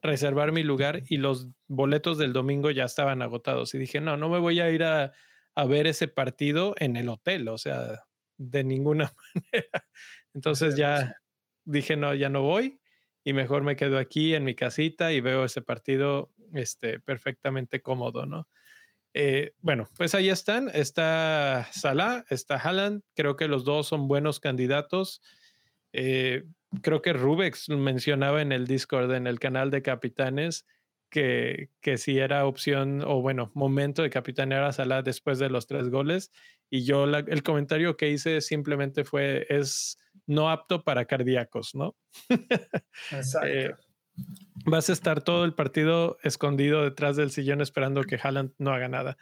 reservar 0.00 0.52
mi 0.52 0.62
lugar 0.62 1.02
y 1.08 1.16
los 1.16 1.48
boletos 1.66 2.18
del 2.18 2.32
domingo 2.32 2.70
ya 2.70 2.84
estaban 2.84 3.20
agotados. 3.20 3.74
Y 3.74 3.78
dije, 3.78 4.00
no, 4.00 4.16
no 4.16 4.28
me 4.28 4.38
voy 4.38 4.60
a 4.60 4.70
ir 4.70 4.84
a, 4.84 5.12
a 5.56 5.64
ver 5.64 5.88
ese 5.88 6.06
partido 6.06 6.76
en 6.78 6.94
el 6.94 7.08
hotel, 7.08 7.48
o 7.48 7.58
sea, 7.58 8.04
de 8.38 8.62
ninguna 8.62 9.12
manera. 9.34 9.88
Entonces 10.34 10.76
ya, 10.76 11.16
dije, 11.64 11.96
no, 11.96 12.14
ya 12.14 12.28
no 12.28 12.42
voy 12.42 12.80
y 13.24 13.32
mejor 13.32 13.62
me 13.62 13.76
quedo 13.76 13.98
aquí 13.98 14.34
en 14.34 14.44
mi 14.44 14.54
casita 14.54 15.12
y 15.12 15.20
veo 15.20 15.44
ese 15.44 15.62
partido 15.62 16.30
este, 16.54 17.00
perfectamente 17.00 17.80
cómodo, 17.80 18.26
¿no? 18.26 18.48
Eh, 19.12 19.52
bueno, 19.60 19.88
pues 19.96 20.14
ahí 20.14 20.28
están. 20.28 20.70
Está 20.72 21.68
Salah, 21.72 22.24
está 22.30 22.56
Haaland. 22.56 23.02
Creo 23.14 23.36
que 23.36 23.48
los 23.48 23.64
dos 23.64 23.88
son 23.88 24.08
buenos 24.08 24.40
candidatos. 24.40 25.20
Eh, 25.92 26.44
creo 26.82 27.02
que 27.02 27.12
Rubex 27.12 27.68
mencionaba 27.70 28.40
en 28.40 28.52
el 28.52 28.66
Discord, 28.66 29.12
en 29.12 29.26
el 29.26 29.40
canal 29.40 29.70
de 29.70 29.82
capitanes, 29.82 30.64
que, 31.10 31.70
que 31.80 31.98
si 31.98 32.18
era 32.18 32.46
opción 32.46 33.02
o 33.04 33.20
bueno, 33.20 33.50
momento 33.54 34.02
de 34.02 34.10
capitanear 34.10 34.62
a 34.62 34.72
Salah 34.72 35.02
después 35.02 35.38
de 35.40 35.50
los 35.50 35.66
tres 35.66 35.90
goles. 35.90 36.30
Y 36.70 36.84
yo 36.84 37.04
el 37.04 37.42
comentario 37.42 37.96
que 37.96 38.10
hice 38.10 38.40
simplemente 38.40 39.04
fue, 39.04 39.44
es 39.48 39.98
no 40.26 40.50
apto 40.50 40.84
para 40.84 41.04
cardíacos, 41.04 41.74
¿no? 41.74 41.96
Exacto. 43.10 43.48
Eh, 43.48 43.74
vas 44.64 44.90
a 44.90 44.92
estar 44.92 45.22
todo 45.22 45.44
el 45.44 45.54
partido 45.54 46.18
escondido 46.22 46.82
detrás 46.82 47.16
del 47.16 47.30
sillón 47.30 47.60
esperando 47.60 48.02
que 48.04 48.18
Haaland 48.22 48.52
no 48.58 48.72
haga 48.72 48.88
nada. 48.88 49.16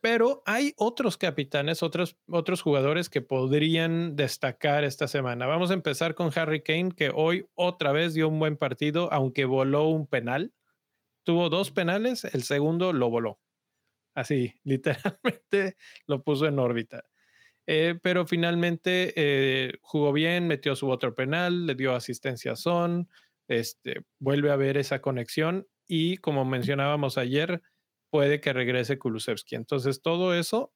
Pero 0.00 0.42
hay 0.46 0.72
otros 0.76 1.16
capitanes, 1.16 1.82
otros, 1.82 2.16
otros 2.28 2.62
jugadores 2.62 3.08
que 3.10 3.22
podrían 3.22 4.14
destacar 4.14 4.84
esta 4.84 5.08
semana. 5.08 5.46
Vamos 5.46 5.70
a 5.70 5.74
empezar 5.74 6.14
con 6.14 6.30
Harry 6.36 6.62
Kane, 6.62 6.92
que 6.96 7.10
hoy 7.12 7.46
otra 7.54 7.92
vez 7.92 8.14
dio 8.14 8.28
un 8.28 8.38
buen 8.38 8.56
partido, 8.56 9.12
aunque 9.12 9.46
voló 9.46 9.88
un 9.88 10.06
penal. 10.06 10.52
Tuvo 11.24 11.48
dos 11.48 11.72
penales, 11.72 12.24
el 12.24 12.44
segundo 12.44 12.92
lo 12.92 13.10
voló. 13.10 13.40
Así, 14.14 14.54
literalmente 14.64 15.76
lo 16.06 16.22
puso 16.22 16.46
en 16.46 16.58
órbita. 16.58 17.04
Eh, 17.66 17.98
pero 18.00 18.26
finalmente 18.26 19.12
eh, 19.16 19.78
jugó 19.82 20.12
bien, 20.12 20.46
metió 20.46 20.76
su 20.76 20.88
otro 20.88 21.14
penal, 21.14 21.66
le 21.66 21.74
dio 21.74 21.94
asistencia 21.94 22.52
a 22.52 22.56
Son, 22.56 23.08
este, 23.48 24.02
vuelve 24.20 24.50
a 24.50 24.56
ver 24.56 24.76
esa 24.76 25.00
conexión 25.00 25.66
y 25.88 26.18
como 26.18 26.44
mencionábamos 26.44 27.18
ayer, 27.18 27.62
puede 28.10 28.40
que 28.40 28.52
regrese 28.52 28.98
Kulusevski. 28.98 29.56
Entonces, 29.56 30.00
todo 30.00 30.34
eso 30.34 30.72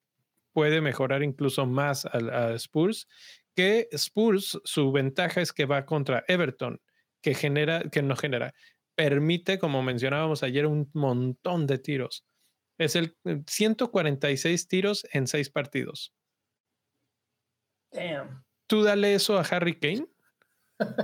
puede 0.52 0.80
mejorar 0.80 1.22
incluso 1.22 1.66
más 1.66 2.06
a, 2.06 2.54
Spurs, 2.54 3.06
que 3.54 3.88
Spurs, 3.92 4.60
su 4.64 4.92
ventaja 4.92 5.40
es 5.40 5.52
que 5.52 5.64
va 5.64 5.86
contra 5.86 6.24
Everton, 6.28 6.80
que 7.22 7.34
genera, 7.34 7.82
que 7.90 8.02
no 8.02 8.16
genera, 8.16 8.54
permite, 8.96 9.58
como 9.58 9.82
mencionábamos 9.82 10.42
ayer, 10.42 10.66
un 10.66 10.90
montón 10.92 11.66
de 11.66 11.78
tiros. 11.78 12.24
Es 12.78 12.96
el 12.96 13.16
146 13.46 14.68
tiros 14.68 15.06
en 15.12 15.26
seis 15.26 15.50
partidos. 15.50 16.12
Damn. 17.92 18.44
Tú 18.66 18.82
dale 18.82 19.14
eso 19.14 19.38
a 19.38 19.42
Harry 19.42 19.78
Kane. 19.78 20.06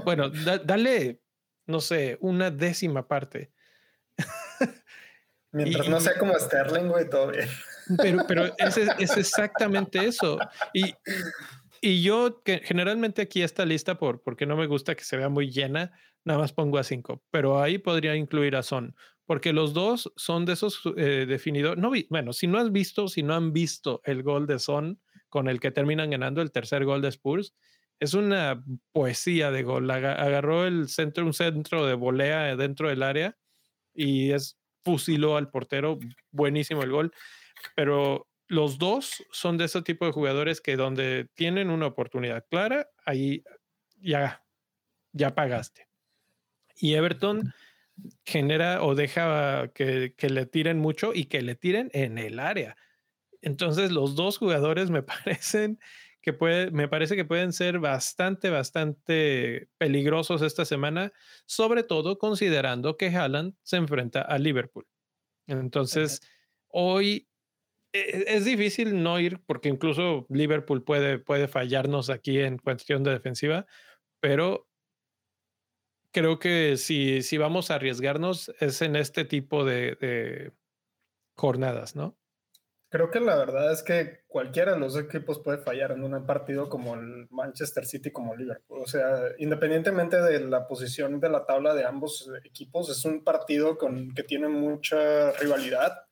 Bueno, 0.05 0.31
dale, 0.31 1.21
no 1.66 1.81
sé, 1.81 2.16
una 2.21 2.50
décima 2.50 3.07
parte. 3.07 3.52
Mientras 5.52 5.88
no 5.88 6.00
sea 6.00 6.19
como 6.19 6.38
Sterling, 6.38 6.88
güey, 6.88 7.09
todo 7.09 7.28
bien. 7.28 7.49
Pero, 7.99 8.25
pero 8.26 8.45
es, 8.59 8.76
es 8.76 9.16
exactamente 9.16 10.05
eso. 10.05 10.38
Y, 10.73 10.95
y 11.81 12.02
yo, 12.02 12.43
que 12.43 12.61
generalmente 12.61 13.23
aquí 13.23 13.43
esta 13.43 13.64
lista, 13.64 13.99
por, 13.99 14.23
porque 14.23 14.47
no 14.47 14.57
me 14.57 14.66
gusta 14.66 14.95
que 14.95 15.05
se 15.05 15.16
vea 15.16 15.28
muy 15.28 15.50
llena, 15.50 15.93
nada 16.25 16.40
más 16.40 16.52
pongo 16.52 16.78
a 16.78 16.85
cinco, 16.85 17.23
pero 17.31 17.61
ahí 17.62 17.78
podría 17.78 18.16
incluir 18.16 18.57
a 18.57 18.62
Son, 18.62 18.97
porque 19.25 19.52
los 19.52 19.73
dos 19.75 20.12
son 20.16 20.45
de 20.45 20.55
esos 20.55 20.81
eh, 20.97 21.25
definidos. 21.26 21.76
No 21.76 21.93
bueno, 22.11 22.33
si 22.33 22.47
no 22.47 22.59
has 22.59 22.73
visto, 22.73 23.09
si 23.09 23.23
no 23.23 23.35
han 23.35 23.52
visto 23.52 24.00
el 24.05 24.23
gol 24.23 24.47
de 24.47 24.59
Son 24.59 25.00
con 25.37 25.50
el 25.50 25.61
que 25.61 25.71
terminan 25.71 26.09
ganando 26.09 26.40
el 26.40 26.50
tercer 26.50 26.87
gol 26.87 27.02
de 27.02 27.09
Spurs, 27.09 27.52
es 28.00 28.14
una 28.14 28.64
poesía 28.93 29.50
de 29.50 29.64
gol. 29.64 29.90
Agarró 29.90 30.66
el 30.66 30.88
centro, 30.88 31.26
un 31.26 31.35
centro 31.35 31.85
de 31.85 31.93
volea 31.93 32.57
dentro 32.57 32.88
del 32.88 33.02
área 33.02 33.37
y 33.93 34.31
es 34.31 34.59
fusiló 34.83 35.37
al 35.37 35.50
portero. 35.50 35.99
Buenísimo 36.31 36.83
el 36.83 36.90
gol. 36.90 37.12
Pero 37.75 38.26
los 38.49 38.78
dos 38.78 39.26
son 39.31 39.59
de 39.59 39.66
ese 39.66 39.83
tipo 39.83 40.07
de 40.07 40.12
jugadores 40.12 40.62
que 40.62 40.76
donde 40.76 41.28
tienen 41.35 41.69
una 41.69 41.88
oportunidad 41.88 42.47
clara, 42.49 42.88
ahí 43.05 43.45
ya, 43.99 44.43
ya 45.12 45.35
pagaste. 45.35 45.87
Y 46.76 46.95
Everton 46.95 47.52
genera 48.25 48.83
o 48.83 48.95
deja 48.95 49.69
que, 49.75 50.14
que, 50.16 50.31
le 50.31 50.47
tiren 50.47 50.78
mucho 50.78 51.12
y 51.12 51.26
que 51.26 51.43
le 51.43 51.57
tiren 51.57 51.90
en 51.93 52.16
el 52.16 52.38
área. 52.38 52.75
Entonces 53.47 53.93
los 53.93 54.17
dos 54.17 54.38
jugadores 54.38 54.91
me 54.91 55.03
parecen 55.05 55.79
que 56.21 56.33
puede, 56.33 56.73
me 56.73 56.88
parece 56.88 57.15
que 57.15 57.25
pueden 57.25 57.53
ser 57.53 57.79
bastante, 57.79 58.50
bastante 58.50 59.69
peligrosos 59.79 60.43
esta 60.43 60.65
semana, 60.65 61.12
sobre 61.47 61.85
todo 61.85 62.19
considerando 62.19 62.97
que 62.97 63.07
Haaland 63.07 63.55
se 63.62 63.76
enfrenta 63.76 64.23
a 64.23 64.37
Liverpool. 64.38 64.88
Entonces, 65.47 66.21
hoy 66.67 67.29
e, 67.93 68.25
es 68.26 68.45
difícil 68.45 69.00
no 69.05 69.21
ir 69.21 69.41
porque 69.47 69.69
incluso 69.69 70.26
Liverpool 70.29 70.83
puede, 70.83 71.21
puede 71.21 71.47
fallarnos 71.47 72.11
aquí 72.11 72.41
en 72.41 72.59
cuestión 72.59 73.05
de 73.05 73.12
defensiva, 73.12 73.65
pero 74.19 74.69
creo 76.11 76.41
que 76.41 76.76
si, 76.79 77.23
si 77.23 77.38
vamos 77.38 77.71
a 77.71 77.76
arriesgarnos 77.76 78.53
es 78.59 78.83
en 78.83 78.97
este 78.97 79.25
tipo 79.25 79.65
de, 79.65 79.95
de 80.00 80.53
jornadas, 81.37 81.95
¿no? 81.95 82.19
Creo 82.88 83.11
que 83.11 83.19
la 83.19 83.35
verdad 83.35 83.73
es 83.73 83.83
que 83.83 84.21
cualquiera 84.28 84.75
de 84.75 84.78
los 84.78 84.97
equipos 84.97 85.40
puede 85.40 85.59
fallar 85.59 85.90
en 85.90 86.05
un 86.05 86.25
partido 86.25 86.69
como 86.69 86.95
el 86.95 87.26
Manchester 87.31 87.85
City, 87.85 88.12
como 88.12 88.37
Liverpool. 88.37 88.81
O 88.81 88.87
sea, 88.87 89.23
independientemente 89.38 90.21
de 90.23 90.40
la 90.40 90.69
posición 90.69 91.19
de 91.19 91.28
la 91.28 91.45
tabla 91.47 91.75
de 91.75 91.85
ambos 91.85 92.31
equipos, 92.45 92.88
es 92.88 93.05
un 93.05 93.25
partido 93.25 93.76
con, 93.76 94.14
que 94.14 94.23
tiene 94.23 94.49
mucha 94.49 95.33
rivalidad. 95.33 96.07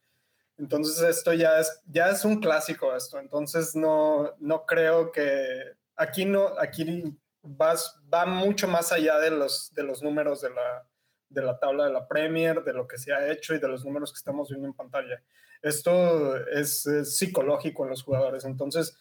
Entonces 0.59 1.01
esto 1.03 1.33
ya 1.33 1.61
es, 1.61 1.81
ya 1.87 2.11
es 2.11 2.25
un 2.25 2.41
clásico 2.41 2.95
esto. 2.95 3.21
Entonces 3.21 3.77
no, 3.77 4.35
no 4.41 4.67
creo 4.67 5.13
que 5.13 5.77
aquí 5.95 6.25
no, 6.25 6.59
aquí 6.59 7.05
vas, 7.43 8.01
va 8.13 8.27
mucho 8.27 8.67
más 8.67 8.91
allá 8.91 9.19
de 9.21 9.31
los, 9.31 9.73
de 9.75 9.85
los 9.85 10.03
números 10.03 10.41
de 10.41 10.51
la, 10.51 10.87
de 11.29 11.43
la 11.43 11.59
tabla 11.59 11.87
de 11.87 11.93
la 11.93 12.07
Premier, 12.07 12.63
de 12.63 12.73
lo 12.73 12.87
que 12.87 12.99
se 12.99 13.13
ha 13.13 13.31
hecho 13.31 13.55
y 13.55 13.59
de 13.59 13.69
los 13.69 13.85
números 13.85 14.13
que 14.13 14.19
estamos 14.19 14.49
viendo 14.49 14.67
en 14.69 14.75
pantalla 14.75 15.23
esto 15.65 16.37
es, 16.49 16.87
psicológico 17.05 17.85
en 17.85 17.91
los 17.91 18.03
jugadores. 18.03 18.45
Entonces, 18.45 18.97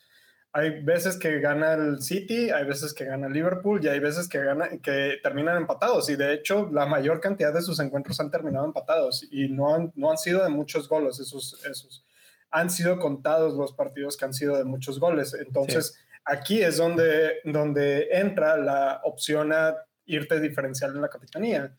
hay 0.53 0.82
veces 0.82 1.18
que 1.18 1.39
gana 1.39 1.74
el 1.74 2.01
City, 2.01 2.51
hay 2.51 2.65
veces 2.65 2.94
que 2.94 3.06
gana 3.06 3.27
el 3.27 3.34
Liverpool 3.34 3.84
y 3.84 3.89
hay 3.89 4.00
veces 4.00 4.30
que, 4.30 4.39
gana, 4.39 4.70
que 4.82 5.18
terminan 5.22 5.58
empatados. 5.58 6.10
Y 6.10 6.15
de 6.15 6.34
hecho, 6.34 6.70
la 6.72 6.86
mayor 6.86 7.20
cantidad 7.20 7.53
de 7.53 7.62
sus 7.62 7.80
encuentros 7.80 8.20
han 8.22 8.32
terminado 8.32 8.65
empatados 8.65 9.27
y 9.30 9.50
no 9.50 9.75
han, 9.75 9.92
no 9.96 10.10
han 10.10 10.18
sido 10.18 10.42
de 10.42 10.50
muchos 10.50 10.88
goles. 10.88 11.20
Esos, 11.20 11.62
esos. 11.70 12.06
Han 12.50 12.70
sido 12.70 12.98
contados 12.98 13.56
los 13.56 13.74
partidos 13.74 14.15
que 14.15 14.25
han 14.25 14.34
sido 14.34 14.58
de 14.58 14.63
muchos 14.63 15.00
goles. 15.00 15.34
Entonces, 15.34 16.00
aquí 16.24 16.62
es 16.62 16.77
donde, 16.77 17.42
donde 17.44 18.08
entra 18.12 18.56
la 18.56 19.01
opción 19.03 19.51
a 19.51 19.75
irte 20.06 20.39
diferencial 20.39 20.96
en 20.96 21.01
la 21.01 21.10
capitanía. 21.10 21.75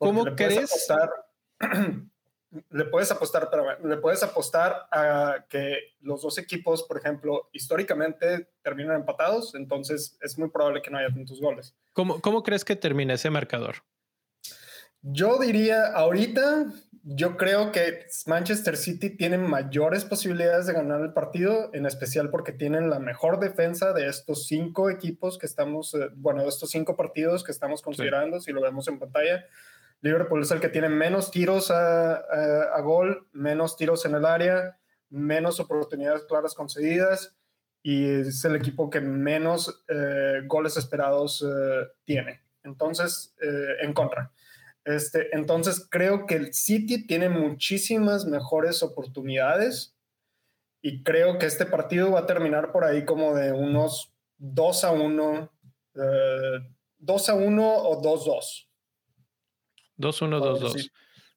¿Cómo 0.00 0.24
crees? 0.34 0.88
le 2.70 2.84
puedes 2.86 3.10
apostar, 3.10 3.48
pero 3.50 3.78
le 3.86 3.96
puedes 3.98 4.22
apostar 4.22 4.88
a 4.90 5.44
que 5.48 5.76
los 6.00 6.22
dos 6.22 6.38
equipos, 6.38 6.82
por 6.84 6.96
ejemplo, 6.96 7.50
históricamente 7.52 8.48
terminan 8.62 8.96
empatados, 8.96 9.54
entonces 9.54 10.16
es 10.22 10.38
muy 10.38 10.48
probable 10.48 10.80
que 10.80 10.90
no 10.90 10.98
haya 10.98 11.14
tantos 11.14 11.40
goles. 11.40 11.76
¿Cómo, 11.92 12.20
cómo 12.20 12.42
crees 12.42 12.64
que 12.64 12.76
termine 12.76 13.14
ese 13.14 13.28
marcador? 13.28 13.76
Yo 15.02 15.38
diría, 15.38 15.92
ahorita, 15.92 16.72
yo 17.02 17.36
creo 17.36 17.72
que 17.72 18.06
Manchester 18.26 18.76
City 18.76 19.10
tiene 19.10 19.38
mayores 19.38 20.04
posibilidades 20.04 20.66
de 20.66 20.72
ganar 20.72 21.02
el 21.02 21.12
partido, 21.12 21.70
en 21.72 21.86
especial 21.86 22.30
porque 22.30 22.52
tienen 22.52 22.90
la 22.90 22.98
mejor 22.98 23.38
defensa 23.38 23.92
de 23.92 24.08
estos 24.08 24.46
cinco 24.46 24.90
equipos 24.90 25.38
que 25.38 25.46
estamos, 25.46 25.94
eh, 25.94 26.08
bueno, 26.16 26.42
de 26.42 26.48
estos 26.48 26.70
cinco 26.70 26.96
partidos 26.96 27.44
que 27.44 27.52
estamos 27.52 27.80
considerando, 27.80 28.40
si 28.40 28.52
lo 28.52 28.60
vemos 28.62 28.88
en 28.88 28.98
pantalla. 28.98 29.46
Liverpool 30.02 30.42
es 30.42 30.50
el 30.50 30.60
que 30.60 30.68
tiene 30.68 30.88
menos 30.88 31.30
tiros 31.30 31.70
a, 31.70 32.80
gol, 32.82 33.28
menos 33.32 33.76
tiros 33.76 34.04
en 34.06 34.14
el 34.14 34.24
área, 34.24 34.78
menos 35.10 35.60
oportunidades 35.60 36.24
claras 36.24 36.54
concedidas 36.54 37.34
y 37.82 38.20
es 38.20 38.44
el 38.44 38.56
equipo 38.56 38.88
que 38.90 39.00
menos 39.00 39.84
eh, 39.88 40.42
goles 40.46 40.76
esperados 40.76 41.44
eh, 41.46 41.86
tiene. 42.04 42.40
Entonces, 42.62 43.34
eh, 43.42 43.76
en 43.82 43.92
contra. 43.92 44.32
Este, 44.84 45.34
entonces, 45.34 45.86
creo 45.90 46.26
que 46.26 46.36
el 46.36 46.54
City 46.54 47.06
tiene 47.06 47.28
muchísimas 47.28 48.24
mejores 48.24 48.82
oportunidades 48.82 49.94
y 50.82 51.02
creo 51.02 51.38
que 51.38 51.46
este 51.46 51.66
partido 51.66 52.12
va 52.12 52.20
a 52.20 52.26
terminar 52.26 52.72
por 52.72 52.84
ahí 52.84 53.04
como 53.04 53.34
de 53.34 53.52
unos 53.52 54.14
2 54.38 54.84
a 54.84 54.92
1, 54.92 55.52
2 56.98 57.28
a 57.28 57.34
1 57.34 57.74
o 57.76 58.02
2-2. 58.02 58.69
2-1-2-2. 60.00 60.90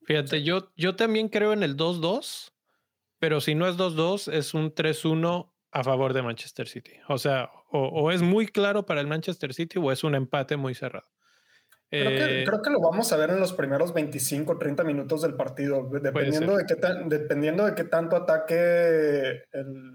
Fíjate, 0.05 0.43
yo, 0.43 0.71
yo 0.75 0.95
también 0.95 1.29
creo 1.29 1.53
en 1.53 1.63
el 1.63 1.77
2-2, 1.77 2.51
pero 3.19 3.41
si 3.41 3.55
no 3.55 3.67
es 3.67 3.77
2-2, 3.77 4.31
es 4.31 4.53
un 4.53 4.73
3-1 4.73 5.53
a 5.71 5.83
favor 5.83 6.13
de 6.13 6.21
Manchester 6.21 6.67
City. 6.67 6.91
O 7.07 7.17
sea, 7.17 7.49
o, 7.71 8.11
es 8.11 8.21
muy 8.21 8.47
claro 8.47 8.85
para 8.85 9.01
el 9.01 9.07
Manchester 9.07 9.53
City 9.53 9.79
o 9.79 9.91
es 9.91 10.03
un 10.03 10.15
empate 10.15 10.55
muy 10.55 10.75
cerrado. 10.75 11.07
Eh, 11.89 12.43
creo 12.45 12.61
que, 12.61 12.71
lo 12.71 12.79
vamos 12.79 13.11
a 13.13 13.17
ver 13.17 13.29
en 13.29 13.39
los 13.39 13.53
primeros 13.53 13.93
25, 13.93 14.57
30 14.57 14.83
minutos 14.83 15.21
del 15.21 15.35
partido, 15.35 15.87
dependiendo, 15.91 16.57
de 16.57 16.65
qué, 16.65 16.75
dependiendo 17.05 17.65
de 17.65 17.75
qué 17.75 17.83
tanto 17.83 18.15
ataque 18.15 19.43
el, 19.51 19.91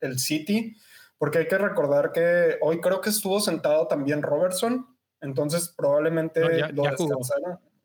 el, 0.00 0.18
City, 0.18 0.74
porque 1.18 1.38
hay 1.38 1.48
que 1.48 1.58
recordar 1.58 2.12
que 2.12 2.56
hoy 2.62 2.80
creo 2.80 3.02
que 3.02 3.10
estuvo 3.10 3.40
sentado 3.40 3.86
también 3.88 4.22
Robertson, 4.22 4.86
entonces 5.20 5.74
probablemente 5.76 6.40
ya, 6.58 6.68
lo 6.68 6.84
ya 6.84 6.94
jugó. 6.96 7.20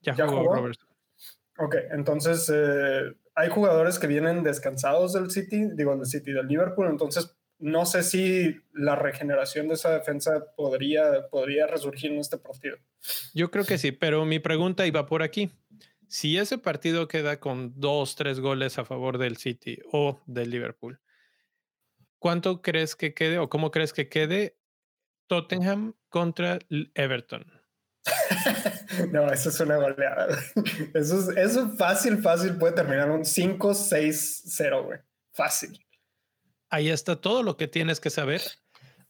Ya, 0.02 0.14
jugó, 0.28 0.56
Robertson. 0.56 0.88
Ok, 1.60 1.76
entonces 1.92 2.52
eh, 2.54 3.02
hay 3.34 3.50
jugadores 3.50 3.98
que 3.98 4.08
vienen 4.08 4.44
descansados 4.44 5.14
del 5.14 5.32
City, 5.32 5.70
digo 5.74 5.96
del 5.96 6.06
City, 6.06 6.32
del 6.32 6.48
Liverpool, 6.48 6.88
entonces 6.88 7.36
no 7.60 7.86
sé 7.86 8.04
si 8.04 8.56
la 8.74 8.96
regeneración 8.96 9.68
de 9.68 9.74
esa 9.74 9.92
defensa 9.92 10.46
podría, 10.56 11.28
podría 11.30 11.66
resurgir 11.66 12.12
en 12.12 12.20
este 12.20 12.38
partido. 12.38 12.78
Yo 13.34 13.50
creo 13.50 13.66
que 13.66 13.80
sí, 13.80 13.92
pero 13.92 14.26
mi 14.26 14.40
pregunta 14.40 14.86
iba 14.86 15.08
por 15.08 15.24
aquí. 15.24 15.52
Si 16.08 16.38
ese 16.38 16.58
partido 16.58 17.08
queda 17.08 17.40
con 17.40 17.80
dos, 17.80 18.16
tres 18.16 18.40
goles 18.40 18.78
a 18.78 18.86
favor 18.86 19.18
del 19.18 19.38
City 19.38 19.80
o 19.92 20.22
del 20.28 20.52
Liverpool, 20.52 21.02
¿cuánto 22.20 22.62
crees 22.62 22.96
que 22.96 23.14
quede 23.14 23.40
o 23.40 23.50
cómo 23.50 23.72
crees 23.72 23.92
que 23.92 24.08
quede 24.08 24.58
Tottenham 25.28 25.96
contra 26.10 26.60
Everton? 26.94 27.46
no, 29.12 29.32
eso 29.32 29.50
es 29.50 29.60
una 29.60 29.78
goleada. 29.78 30.38
Eso, 30.94 31.32
es, 31.32 31.58
fácil, 31.78 32.20
fácil 32.20 32.58
puede 32.58 32.74
terminar 32.74 33.12
un 33.12 33.22
5-6-0, 33.22 34.86
güey. 34.86 35.00
Fácil. 35.34 35.80
Ahí 36.70 36.90
está 36.90 37.20
todo 37.20 37.44
lo 37.44 37.58
que 37.58 37.68
tienes 37.68 38.00
que 38.00 38.10
saber. 38.10 38.42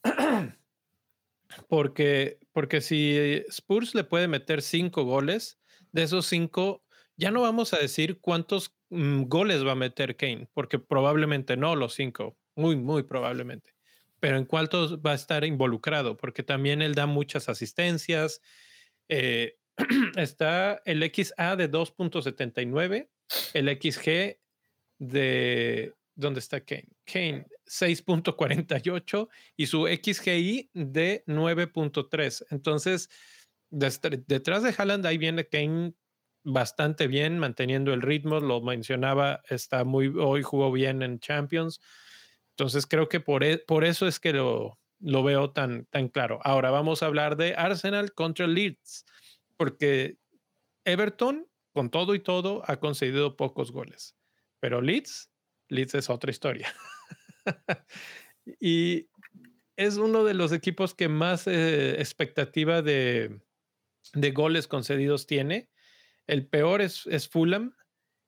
porque, 1.69 2.39
porque 2.51 2.81
si 2.81 3.43
Spurs 3.49 3.95
le 3.95 4.03
puede 4.03 4.27
meter 4.27 4.61
cinco 4.61 5.03
goles, 5.03 5.59
de 5.91 6.03
esos 6.03 6.27
cinco, 6.27 6.83
ya 7.15 7.31
no 7.31 7.41
vamos 7.41 7.73
a 7.73 7.79
decir 7.79 8.19
cuántos 8.19 8.75
mm, 8.89 9.23
goles 9.23 9.65
va 9.65 9.71
a 9.71 9.75
meter 9.75 10.15
Kane, 10.15 10.47
porque 10.53 10.79
probablemente 10.79 11.57
no 11.57 11.75
los 11.75 11.93
cinco, 11.95 12.37
muy, 12.55 12.75
muy 12.75 13.03
probablemente. 13.03 13.73
Pero 14.19 14.37
en 14.37 14.45
cuántos 14.45 14.99
va 14.99 15.11
a 15.11 15.15
estar 15.15 15.43
involucrado, 15.45 16.17
porque 16.17 16.43
también 16.43 16.81
él 16.81 16.95
da 16.95 17.05
muchas 17.05 17.49
asistencias. 17.49 18.41
Eh, 19.09 19.57
está 20.15 20.81
el 20.85 21.03
XA 21.03 21.55
de 21.55 21.71
2.79, 21.71 23.09
el 23.53 23.69
XG 23.69 24.39
de 24.99 25.93
¿Dónde 26.17 26.39
está 26.39 26.61
Kane? 26.61 26.89
Kane 27.05 27.45
6.48 27.67 29.29
y 29.55 29.67
su 29.67 29.85
XGI 29.85 30.71
de 30.73 31.23
9.3. 31.27 32.45
Entonces, 32.49 33.09
detrás 33.69 34.63
de 34.63 34.73
Haaland 34.75 35.05
ahí 35.05 35.19
viene 35.19 35.47
Kane 35.47 35.93
bastante 36.43 37.05
bien, 37.05 37.37
manteniendo 37.37 37.93
el 37.93 38.01
ritmo, 38.01 38.39
lo 38.39 38.61
mencionaba, 38.61 39.41
está 39.47 39.83
muy, 39.83 40.07
hoy 40.07 40.41
jugó 40.41 40.71
bien 40.71 41.03
en 41.03 41.19
Champions. 41.19 41.79
Entonces 42.55 42.87
creo 42.87 43.09
que 43.09 43.19
por, 43.19 43.43
e, 43.43 43.63
eso 43.83 44.07
es 44.07 44.19
que 44.19 44.33
lo, 44.33 44.79
veo 44.99 45.51
tan 45.51 45.85
claro. 46.11 46.39
Ahora 46.43 46.71
vamos 46.71 47.03
a 47.03 47.05
hablar 47.05 47.37
de 47.37 47.53
Arsenal 47.53 48.11
contra 48.13 48.47
Leeds, 48.47 49.05
porque 49.57 50.17
Everton, 50.85 51.47
con 51.73 51.89
todo 51.89 52.15
y 52.15 52.19
todo, 52.19 52.63
ha 52.67 52.79
concedido 52.79 53.35
pocos 53.35 53.71
goles, 53.71 54.15
pero 54.59 54.81
Leeds 54.81 55.29
Leeds 55.69 55.95
es 55.95 56.09
otra 56.09 56.31
historia. 56.31 56.73
y 58.59 59.09
es 59.75 59.97
uno 59.97 60.23
de 60.23 60.33
los 60.33 60.51
equipos 60.51 60.93
que 60.93 61.07
más 61.07 61.47
eh, 61.47 61.99
expectativa 61.99 62.81
de, 62.81 63.39
goles 64.33 64.67
concedidos 64.67 65.27
tiene. 65.27 65.69
El 66.25 66.47
peor 66.47 66.81
es, 66.81 67.05
es, 67.07 67.27
Fulham, 67.27 67.75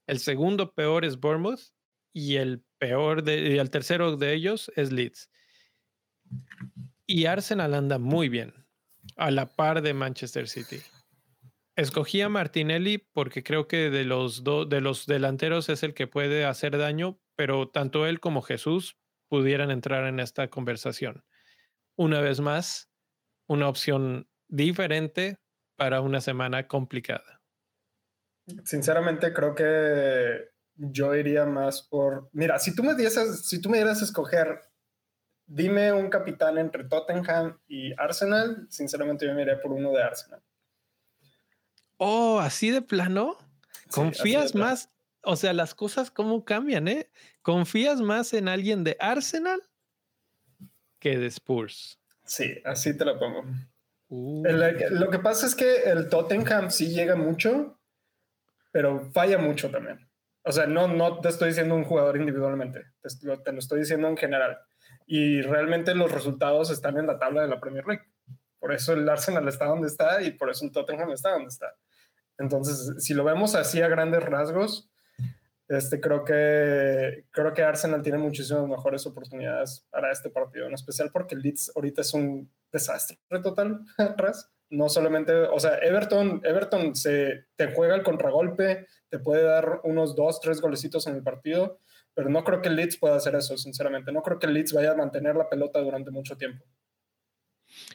el 0.07 0.19
segundo 0.19 0.73
peor 0.73 1.05
es 1.05 1.19
Bournemouth 1.19 1.73
y 2.13 2.35
el 2.35 2.63
peor 2.77 3.23
de, 3.23 3.55
y 3.55 3.57
el 3.57 3.69
tercero 3.69 4.15
de 4.17 4.33
ellos 4.33 4.71
es 4.75 4.91
Leeds. 4.91 5.29
Y 7.05 7.25
Arsenal 7.25 7.73
anda 7.73 7.97
muy 7.97 8.29
bien, 8.29 8.53
a 9.15 9.31
la 9.31 9.47
par 9.47 9.81
de 9.81 9.93
Manchester 9.93 10.47
City. 10.47 10.79
Escogí 11.79 12.21
a 12.21 12.27
Martinelli 12.27 12.97
porque 12.97 13.41
creo 13.41 13.69
que 13.69 13.89
de 13.89 14.03
los, 14.03 14.43
de 14.43 14.81
los 14.81 15.05
delanteros 15.05 15.69
es 15.69 15.81
el 15.81 15.93
que 15.93 16.07
puede 16.07 16.43
hacer 16.43 16.77
daño, 16.77 17.21
pero 17.37 17.69
tanto 17.69 18.05
él 18.05 18.19
como 18.19 18.41
Jesús 18.41 18.97
pudieran 19.29 19.71
entrar 19.71 20.05
en 20.05 20.19
esta 20.19 20.49
conversación. 20.49 21.23
Una 21.95 22.19
vez 22.19 22.41
más, 22.41 22.91
una 23.47 23.69
opción 23.69 24.27
diferente 24.49 25.37
para 25.77 26.01
una 26.01 26.19
semana 26.19 26.67
complicada. 26.67 27.41
Sinceramente 28.65 29.31
creo 29.31 29.55
que 29.55 30.49
yo 30.75 31.15
iría 31.15 31.45
más 31.45 31.81
por, 31.81 32.29
mira, 32.33 32.59
si 32.59 32.75
tú 32.75 32.83
me 32.83 32.93
dieras, 32.93 33.47
si 33.47 33.61
tú 33.61 33.69
me 33.69 33.77
dieras 33.77 34.01
a 34.01 34.05
escoger, 34.05 34.59
dime 35.45 35.93
un 35.93 36.09
capitán 36.09 36.57
entre 36.57 36.83
Tottenham 36.83 37.57
y 37.69 37.93
Arsenal, 37.93 38.67
sinceramente 38.69 39.25
yo 39.25 39.33
me 39.33 39.43
iría 39.43 39.61
por 39.61 39.71
uno 39.71 39.91
de 39.91 40.03
Arsenal. 40.03 40.41
Oh, 42.01 42.39
así 42.39 42.71
de 42.71 42.81
plano. 42.81 43.37
¿Confías 43.91 44.55
más? 44.55 44.89
O 45.23 45.35
sea, 45.35 45.51
las 45.51 45.75
cosas 45.75 46.09
cómo 46.09 46.45
cambian, 46.45 46.87
¿eh? 46.87 47.09
¿Confías 47.41 47.99
más 47.99 48.33
en 48.33 48.47
alguien 48.47 48.85
de 48.85 48.95
Arsenal 49.01 49.61
que 50.99 51.17
de 51.17 51.27
Spurs? 51.27 51.99
Sí, 52.23 52.61
así 52.63 52.97
te 52.97 53.03
lo 53.03 53.19
pongo. 53.19 53.43
Uh. 54.07 54.43
lo 54.43 55.11
que 55.11 55.19
pasa 55.19 55.45
es 55.45 55.53
que 55.53 55.83
el 55.83 56.09
Tottenham 56.09 56.71
sí 56.71 56.89
llega 56.89 57.15
mucho, 57.15 57.79
pero 58.71 59.11
falla 59.11 59.37
mucho 59.37 59.69
también. 59.69 60.09
O 60.43 60.53
sea, 60.53 60.67
no, 60.67 60.87
no 60.87 61.19
te 61.19 61.27
estoy 61.27 61.49
diciendo 61.49 61.75
un 61.75 61.83
jugador 61.83 62.15
individualmente, 62.15 62.85
te, 63.01 63.09
te 63.43 63.51
lo 63.51 63.59
estoy 63.59 63.81
diciendo 63.81 64.07
en 64.07 64.15
general. 64.15 64.57
Y 65.05 65.41
realmente 65.41 65.93
los 65.95 66.11
resultados 66.11 66.69
están 66.69 66.97
en 66.97 67.07
la 67.07 67.19
tabla 67.19 67.41
de 67.41 67.49
la 67.49 67.59
Premier 67.59 67.85
League. 67.85 68.05
Por 68.57 68.73
eso 68.73 68.93
el 68.93 69.07
Arsenal 69.07 69.47
está 69.49 69.65
donde 69.65 69.87
está 69.87 70.21
y 70.21 70.31
por 70.31 70.49
eso 70.49 70.63
el 70.63 70.71
Tottenham 70.71 71.11
está 71.11 71.31
donde 71.31 71.49
está. 71.49 71.75
Entonces, 72.39 73.03
si 73.03 73.13
lo 73.13 73.23
vemos 73.23 73.53
así 73.53 73.81
a 73.81 73.87
grandes 73.87 74.23
rasgos, 74.23 74.89
este, 75.67 75.99
creo, 75.99 76.25
que, 76.25 77.25
creo 77.29 77.53
que 77.53 77.61
Arsenal 77.61 78.01
tiene 78.01 78.17
muchísimas 78.17 78.67
mejores 78.67 79.05
oportunidades 79.05 79.85
para 79.91 80.11
este 80.11 80.31
partido, 80.31 80.65
en 80.65 80.73
especial 80.73 81.11
porque 81.13 81.35
Leeds 81.35 81.73
ahorita 81.75 82.01
es 82.01 82.13
un 82.13 82.51
desastre 82.71 83.19
total. 83.43 83.79
No 84.71 84.87
solamente, 84.87 85.33
o 85.33 85.59
sea, 85.59 85.79
Everton, 85.79 86.41
Everton 86.43 86.95
se, 86.95 87.45
te 87.55 87.73
juega 87.73 87.95
el 87.95 88.03
contragolpe, 88.03 88.85
te 89.09 89.17
puede 89.17 89.41
dar 89.41 89.81
unos 89.83 90.15
dos, 90.15 90.39
tres 90.41 90.61
golecitos 90.61 91.07
en 91.07 91.15
el 91.15 91.23
partido, 91.23 91.79
pero 92.13 92.29
no 92.29 92.43
creo 92.43 92.61
que 92.61 92.69
Leeds 92.69 92.97
pueda 92.99 93.15
hacer 93.15 93.33
eso, 93.33 93.57
sinceramente. 93.57 94.11
No 94.11 94.21
creo 94.21 94.37
que 94.37 94.45
Leeds 94.45 94.73
vaya 94.73 94.91
a 94.91 94.95
mantener 94.95 95.35
la 95.35 95.49
pelota 95.49 95.79
durante 95.79 96.11
mucho 96.11 96.37
tiempo. 96.37 96.63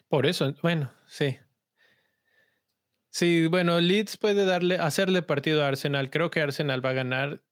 Por 0.08 0.26
eso, 0.26 0.52
bueno, 0.62 0.92
sí. 1.06 1.38
Sí, 3.14 3.46
bueno, 3.46 3.80
Leeds 3.80 4.16
puede 4.16 4.44
darle, 4.44 4.74
hacerle 4.76 5.22
partido 5.22 5.62
a 5.62 5.68
Arsenal. 5.68 6.10
Creo 6.10 6.30
que 6.30 6.40
Arsenal 6.40 6.84
va 6.84 6.90
a 6.90 6.94
ganar. 6.94 7.44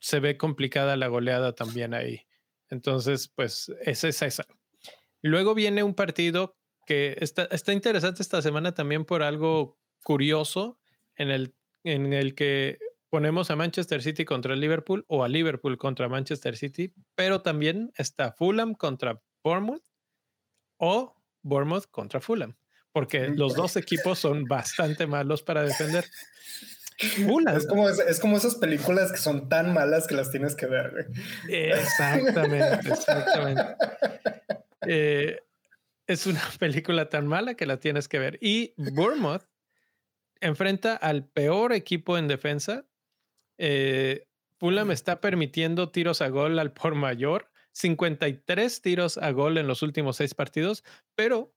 Se 0.00 0.20
ve 0.20 0.36
complicada 0.36 0.98
la 0.98 1.06
goleada 1.06 1.54
también 1.54 1.94
ahí. 1.94 2.26
Entonces, 2.68 3.28
pues, 3.34 3.72
esa 3.80 4.08
es 4.08 4.20
esa. 4.20 4.44
Luego 5.22 5.54
viene 5.54 5.82
un 5.82 5.94
partido 5.94 6.58
que 6.84 7.16
está, 7.22 7.44
está 7.44 7.72
interesante 7.72 8.20
esta 8.20 8.42
semana 8.42 8.74
también 8.74 9.06
por 9.06 9.22
algo 9.22 9.78
curioso 10.04 10.78
en 11.16 11.30
el, 11.30 11.54
en 11.84 12.12
el 12.12 12.34
que 12.34 12.76
ponemos 13.08 13.50
a 13.50 13.56
Manchester 13.56 14.02
City 14.02 14.26
contra 14.26 14.56
Liverpool 14.56 15.06
o 15.08 15.24
a 15.24 15.28
Liverpool 15.28 15.78
contra 15.78 16.10
Manchester 16.10 16.54
City, 16.54 16.92
pero 17.14 17.40
también 17.40 17.92
está 17.96 18.32
Fulham 18.32 18.74
contra 18.74 19.22
Bournemouth 19.42 19.84
o 20.76 21.16
Bournemouth 21.40 21.86
contra 21.90 22.20
Fulham 22.20 22.58
porque 22.98 23.28
los 23.28 23.54
dos 23.54 23.76
equipos 23.76 24.18
son 24.18 24.44
bastante 24.46 25.06
malos 25.06 25.44
para 25.44 25.62
defender. 25.62 26.04
Es 26.98 27.64
como, 27.68 27.88
es, 27.88 28.18
como 28.18 28.36
esas 28.36 28.56
películas 28.56 29.12
que 29.12 29.18
son 29.18 29.48
tan 29.48 29.72
malas 29.72 30.08
que 30.08 30.16
las 30.16 30.32
tienes 30.32 30.56
que 30.56 30.66
ver. 30.66 31.06
Exactamente, 31.48 32.90
exactamente. 32.90 33.62
Eh, 34.90 35.38
es 36.06 36.26
una 36.26 36.40
película 36.58 37.08
tan 37.08 37.26
mala 37.26 37.54
que 37.54 37.66
la 37.66 37.78
tienes 37.78 38.08
que 38.08 38.18
ver. 38.18 38.38
Y 38.40 38.74
Bournemouth 38.76 39.42
enfrenta 40.40 40.94
al 40.96 41.24
peor 41.24 41.72
equipo 41.72 42.16
en 42.16 42.26
defensa. 42.26 42.86
Eh, 43.58 44.26
Fulham 44.58 44.90
está 44.90 45.20
permitiendo 45.20 45.90
tiros 45.90 46.22
a 46.22 46.28
gol 46.30 46.58
al 46.58 46.72
por 46.72 46.94
mayor, 46.94 47.50
53 47.72 48.82
tiros 48.82 49.18
a 49.18 49.30
gol 49.30 49.58
en 49.58 49.68
los 49.68 49.82
últimos 49.82 50.16
seis 50.16 50.34
partidos, 50.34 50.84
pero 51.14 51.52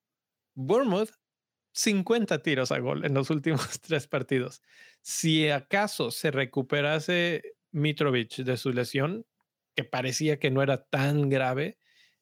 Bournemouth 0.56 1.21
50 1.74 2.42
tiros 2.42 2.72
a 2.72 2.80
gol 2.80 3.06
en 3.06 3.14
los 3.14 3.30
últimos 3.30 3.80
tres 3.82 4.08
partidos. 4.08 4.62
Si 5.02 5.50
acaso 5.50 6.12
se 6.12 6.32
recuperase 6.32 7.56
Mitrovic 7.72 8.38
de 8.38 8.58
su 8.58 8.72
lesión, 8.72 9.26
que 9.76 9.84
parecía 9.84 10.38
que 10.38 10.52
no 10.52 10.62
era 10.62 10.86
tan 10.86 11.30
grave, 11.30 11.78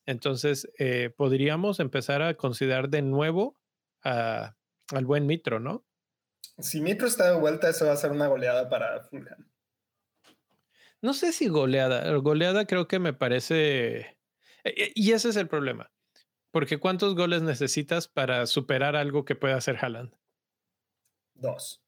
Entonces, 0.06 0.68
eh, 0.80 1.12
podríamos 1.16 1.80
empezar 1.80 2.24
a 2.24 2.34
considerar 2.34 2.90
de 2.90 3.04
nuevo 3.04 3.60
al 4.02 5.06
buen 5.06 5.28
Mitro, 5.28 5.60
¿no? 5.60 5.86
Si 6.58 6.82
Mitro 6.82 7.08
está 7.08 7.32
de 7.32 7.40
vuelta, 7.40 7.70
eso 7.70 7.86
va 7.86 7.94
a 7.94 7.98
ser 7.98 8.12
una 8.12 8.28
goleada 8.28 8.70
para 8.70 9.04
Fulham. 9.04 9.50
No 11.02 11.14
sé 11.14 11.32
si 11.32 11.48
goleada. 11.48 12.12
Goleada 12.18 12.66
creo 12.66 12.88
que 12.88 13.00
me 13.00 13.14
parece. 13.14 14.18
E, 14.64 14.92
y 14.96 15.12
ese 15.12 15.30
es 15.30 15.36
el 15.36 15.48
problema. 15.48 15.92
Porque 16.52 16.80
¿cuántos 16.80 17.16
goles 17.16 17.42
necesitas 17.42 18.08
para 18.08 18.48
superar 18.48 18.96
algo 18.96 19.26
que 19.26 19.36
pueda 19.36 19.56
hacer 19.56 19.78
Haaland? 19.80 20.14
Dos. 21.36 21.82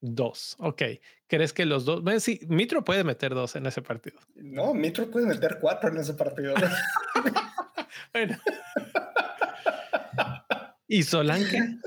Dos, 0.00 0.56
ok. 0.58 0.82
¿Crees 1.26 1.52
que 1.52 1.64
los 1.64 1.84
dos? 1.84 2.02
Bueno, 2.02 2.20
sí, 2.20 2.40
Mitro 2.48 2.84
puede 2.84 3.04
meter 3.04 3.34
dos 3.34 3.56
en 3.56 3.66
ese 3.66 3.80
partido. 3.80 4.18
No, 4.34 4.74
Mitro 4.74 5.10
puede 5.10 5.26
meter 5.26 5.58
cuatro 5.60 5.88
en 5.90 5.96
ese 5.96 6.12
partido. 6.14 6.54
bueno. 8.12 8.38
¿Y 10.86 11.02
Solanke? 11.02 11.78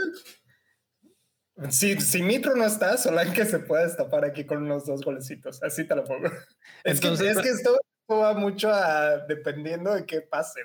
Si, 1.69 1.99
si 2.01 2.23
Mitro 2.23 2.55
no 2.55 2.65
está, 2.65 2.97
Solanke 2.97 3.45
se 3.45 3.59
puede 3.59 3.85
destapar 3.85 4.25
aquí 4.25 4.45
con 4.45 4.63
unos 4.63 4.85
dos 4.85 5.01
golecitos. 5.03 5.61
Así 5.61 5.85
te 5.85 5.95
lo 5.95 6.03
pongo. 6.03 6.29
Entonces, 6.83 7.37
es 7.37 7.43
que, 7.43 7.49
esto 7.49 7.79
va 8.09 8.33
mucho 8.33 8.71
a, 8.71 9.25
dependiendo 9.27 9.93
de 9.93 10.05
qué 10.05 10.21
pase. 10.21 10.61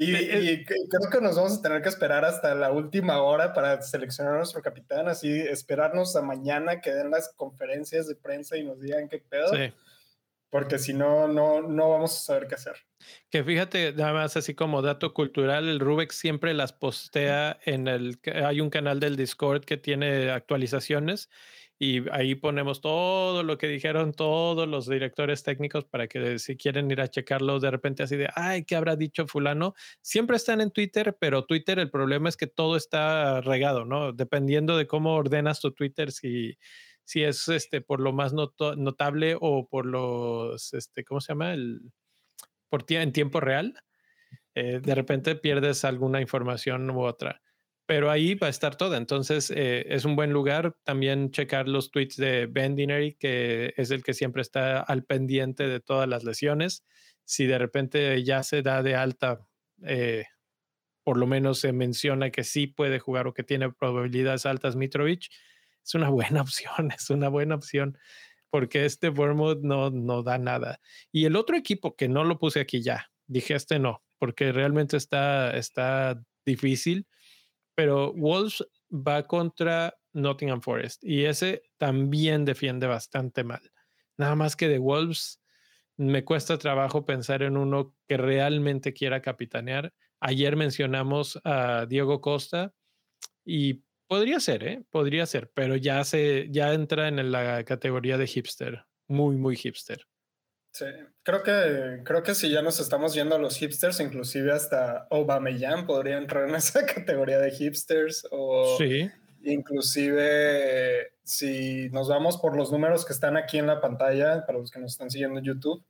Y, 0.00 0.64
creo 0.64 1.10
que 1.10 1.20
nos 1.20 1.34
vamos 1.34 1.58
a 1.58 1.62
tener 1.62 1.82
que 1.82 1.88
esperar 1.88 2.24
hasta 2.24 2.54
la 2.54 2.70
última 2.70 3.20
hora 3.20 3.52
para 3.52 3.82
seleccionar 3.82 4.34
a 4.34 4.36
nuestro 4.36 4.62
capitán, 4.62 5.08
así 5.08 5.28
esperarnos 5.28 6.14
a 6.14 6.22
mañana 6.22 6.80
que 6.80 6.92
den 6.92 7.10
las 7.10 7.34
conferencias 7.34 8.06
de 8.06 8.14
prensa 8.14 8.56
y 8.56 8.62
nos 8.62 8.80
digan 8.80 9.08
qué 9.08 9.18
pedo. 9.18 9.50
Porque 10.50 10.78
si 10.78 10.94
no, 10.94 11.26
no, 11.26 11.62
no 11.62 11.90
vamos 11.90 12.14
a 12.16 12.20
saber 12.20 12.46
qué 12.46 12.54
hacer. 12.54 12.76
Que 13.28 13.42
fíjate, 13.42 13.92
nada 13.92 14.12
más 14.12 14.36
así 14.36 14.54
como 14.54 14.82
dato 14.82 15.12
cultural, 15.12 15.68
el 15.68 15.80
Rubex 15.80 16.14
siempre 16.14 16.54
las 16.54 16.72
postea 16.72 17.58
en 17.64 17.88
el, 17.88 18.20
hay 18.24 18.60
un 18.60 18.70
canal 18.70 19.00
del 19.00 19.16
Discord 19.16 19.64
que 19.64 19.76
tiene 19.76 20.30
actualizaciones 20.30 21.28
y 21.78 22.08
ahí 22.10 22.34
ponemos 22.34 22.80
todo 22.80 23.44
lo 23.44 23.56
que 23.56 23.68
dijeron 23.68 24.12
todos 24.12 24.66
los 24.66 24.88
directores 24.88 25.44
técnicos 25.44 25.84
para 25.84 26.08
que 26.08 26.40
si 26.40 26.56
quieren 26.56 26.90
ir 26.90 27.00
a 27.00 27.08
checarlo 27.08 27.60
de 27.60 27.70
repente 27.70 28.02
así 28.02 28.16
de, 28.16 28.28
ay, 28.34 28.64
¿qué 28.64 28.74
habrá 28.74 28.96
dicho 28.96 29.28
fulano? 29.28 29.74
Siempre 30.02 30.36
están 30.36 30.60
en 30.60 30.72
Twitter, 30.72 31.16
pero 31.20 31.44
Twitter 31.44 31.78
el 31.78 31.90
problema 31.90 32.28
es 32.28 32.36
que 32.36 32.48
todo 32.48 32.76
está 32.76 33.40
regado, 33.42 33.84
¿no? 33.84 34.12
Dependiendo 34.12 34.76
de 34.76 34.88
cómo 34.88 35.14
ordenas 35.14 35.60
tu 35.60 35.70
Twitter, 35.70 36.10
si, 36.10 36.58
si 37.04 37.22
es 37.22 37.48
este, 37.48 37.80
por 37.80 38.00
lo 38.00 38.12
más 38.12 38.32
notable 38.32 39.36
o 39.40 39.68
por 39.68 39.86
los, 39.86 40.74
este, 40.74 41.04
¿cómo 41.04 41.20
se 41.20 41.32
llama? 41.32 41.54
El, 41.54 41.92
por 42.68 42.84
en 42.88 43.12
tiempo 43.12 43.38
real. 43.38 43.74
Eh, 44.54 44.80
de 44.82 44.94
repente 44.96 45.36
pierdes 45.36 45.84
alguna 45.84 46.20
información 46.20 46.90
u 46.90 47.02
otra 47.02 47.40
pero 47.88 48.10
ahí 48.10 48.34
va 48.34 48.48
a 48.48 48.50
estar 48.50 48.76
todo. 48.76 48.96
Entonces, 48.96 49.50
eh, 49.50 49.86
es 49.88 50.04
un 50.04 50.14
buen 50.14 50.30
lugar 50.30 50.76
también 50.84 51.30
checar 51.30 51.68
los 51.68 51.90
tweets 51.90 52.18
de 52.18 52.44
Ben 52.44 52.76
que 53.18 53.72
es 53.78 53.90
el 53.90 54.04
que 54.04 54.12
siempre 54.12 54.42
está 54.42 54.80
al 54.80 55.04
pendiente 55.04 55.66
de 55.66 55.80
todas 55.80 56.06
las 56.06 56.22
lesiones. 56.22 56.84
Si 57.24 57.46
de 57.46 57.56
repente 57.56 58.22
ya 58.22 58.42
se 58.42 58.60
da 58.60 58.82
de 58.82 58.94
alta, 58.94 59.40
eh, 59.86 60.26
por 61.02 61.16
lo 61.16 61.26
menos 61.26 61.60
se 61.60 61.72
menciona 61.72 62.28
que 62.28 62.44
sí 62.44 62.66
puede 62.66 62.98
jugar 62.98 63.26
o 63.26 63.32
que 63.32 63.42
tiene 63.42 63.72
probabilidades 63.72 64.44
altas 64.44 64.76
Mitrovic, 64.76 65.30
es 65.82 65.94
una 65.94 66.10
buena 66.10 66.42
opción, 66.42 66.90
es 66.94 67.08
una 67.08 67.30
buena 67.30 67.54
opción, 67.54 67.96
porque 68.50 68.84
este 68.84 69.08
Bournemouth 69.08 69.62
no, 69.62 69.88
no 69.88 70.22
da 70.22 70.36
nada. 70.36 70.78
Y 71.10 71.24
el 71.24 71.36
otro 71.36 71.56
equipo 71.56 71.96
que 71.96 72.08
no 72.08 72.22
lo 72.24 72.38
puse 72.38 72.60
aquí 72.60 72.82
ya, 72.82 73.10
dije 73.26 73.54
este 73.54 73.78
no, 73.78 74.02
porque 74.18 74.52
realmente 74.52 74.98
está, 74.98 75.56
está 75.56 76.22
difícil 76.44 77.06
pero 77.78 78.12
Wolves 78.12 78.66
va 78.90 79.22
contra 79.22 79.96
Nottingham 80.12 80.60
Forest 80.62 81.04
y 81.04 81.26
ese 81.26 81.62
también 81.76 82.44
defiende 82.44 82.88
bastante 82.88 83.44
mal. 83.44 83.60
Nada 84.16 84.34
más 84.34 84.56
que 84.56 84.66
de 84.66 84.78
Wolves 84.78 85.40
me 85.96 86.24
cuesta 86.24 86.58
trabajo 86.58 87.06
pensar 87.06 87.44
en 87.44 87.56
uno 87.56 87.94
que 88.08 88.16
realmente 88.16 88.92
quiera 88.92 89.22
capitanear. 89.22 89.94
Ayer 90.18 90.56
mencionamos 90.56 91.38
a 91.44 91.86
Diego 91.88 92.20
Costa 92.20 92.74
y 93.44 93.84
podría 94.08 94.40
ser, 94.40 94.64
¿eh? 94.64 94.84
Podría 94.90 95.24
ser, 95.26 95.52
pero 95.54 95.76
ya 95.76 96.02
se 96.02 96.48
ya 96.50 96.74
entra 96.74 97.06
en 97.06 97.30
la 97.30 97.62
categoría 97.62 98.18
de 98.18 98.26
hipster, 98.26 98.86
muy 99.06 99.36
muy 99.36 99.54
hipster. 99.54 100.04
Sí, 100.72 100.84
creo 101.22 101.42
que, 101.42 102.02
creo 102.04 102.22
que 102.22 102.34
si 102.34 102.50
ya 102.50 102.62
nos 102.62 102.78
estamos 102.78 103.14
yendo 103.14 103.34
a 103.34 103.38
los 103.38 103.56
hipsters, 103.56 104.00
inclusive 104.00 104.52
hasta 104.52 105.08
Aubameyang 105.10 105.86
podría 105.86 106.18
entrar 106.18 106.48
en 106.48 106.54
esa 106.56 106.86
categoría 106.86 107.38
de 107.38 107.50
hipsters 107.50 108.26
o 108.30 108.76
sí. 108.78 109.10
inclusive 109.42 111.12
si 111.24 111.88
nos 111.90 112.08
vamos 112.08 112.38
por 112.38 112.56
los 112.56 112.70
números 112.72 113.04
que 113.04 113.12
están 113.12 113.36
aquí 113.36 113.58
en 113.58 113.66
la 113.66 113.80
pantalla, 113.80 114.46
para 114.46 114.58
los 114.58 114.70
que 114.70 114.80
nos 114.80 114.92
están 114.92 115.10
siguiendo 115.10 115.38
en 115.38 115.44
YouTube, 115.44 115.84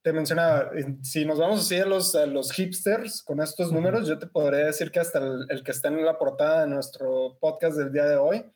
te 0.00 0.14
mencionaba, 0.14 0.70
si 1.02 1.26
nos 1.26 1.38
vamos 1.38 1.60
así 1.60 1.76
a 1.76 1.84
los, 1.84 2.14
a 2.14 2.24
los 2.24 2.52
hipsters 2.52 3.22
con 3.22 3.42
estos 3.42 3.70
números, 3.70 4.08
yo 4.08 4.18
te 4.18 4.26
podría 4.26 4.64
decir 4.64 4.90
que 4.90 4.98
hasta 4.98 5.18
el, 5.18 5.62
que 5.62 5.72
está 5.72 5.88
en 5.88 6.02
la 6.06 6.16
portada 6.16 6.62
de 6.62 6.68
nuestro 6.68 7.36
podcast 7.38 7.76
del 7.76 7.92
día 7.92 8.06
de 8.06 8.16
hoy, 8.16 8.46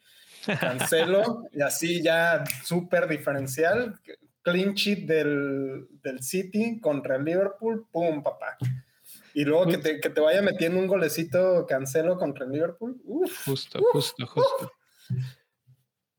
cancelo, 0.58 1.42
y 1.52 1.60
así 1.60 2.02
ya 2.02 2.44
súper 2.64 3.06
diferencial, 3.08 4.00
clean 4.40 4.72
sheet 4.72 5.06
del, 5.06 5.86
del, 6.02 6.22
City 6.22 6.80
contra 6.80 7.16
el 7.16 7.26
Liverpool, 7.26 7.86
pum, 7.92 8.22
papá. 8.22 8.56
Y 9.34 9.44
luego 9.44 9.66
que 9.66 9.76
te, 9.76 10.00
que 10.00 10.08
te 10.08 10.20
vaya 10.22 10.40
metiendo 10.40 10.78
un 10.78 10.86
golecito 10.86 11.66
cancelo 11.66 12.16
contra 12.16 12.46
el 12.46 12.52
Liverpool. 12.52 12.98
Uf, 13.04 13.44
justo, 13.44 13.82
justo, 13.92 14.26
justo. 14.26 14.72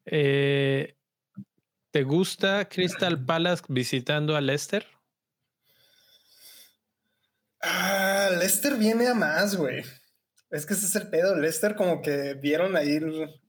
Eh, 0.06 0.95
¿Te 1.96 2.04
gusta 2.04 2.68
Crystal 2.68 3.18
Palace 3.26 3.64
visitando 3.70 4.36
a 4.36 4.42
Leicester? 4.42 4.86
Ah, 7.62 8.32
Leicester 8.38 8.76
viene 8.76 9.08
a 9.08 9.14
más, 9.14 9.56
güey. 9.56 9.82
Es 10.52 10.66
que 10.66 10.74
ese 10.74 10.88
es 10.88 10.96
el 10.98 11.10
pedo. 11.10 11.38
Leicester 11.38 11.74
como 11.74 12.02
que 12.02 12.34
vieron 12.34 12.76
ahí 12.76 13.00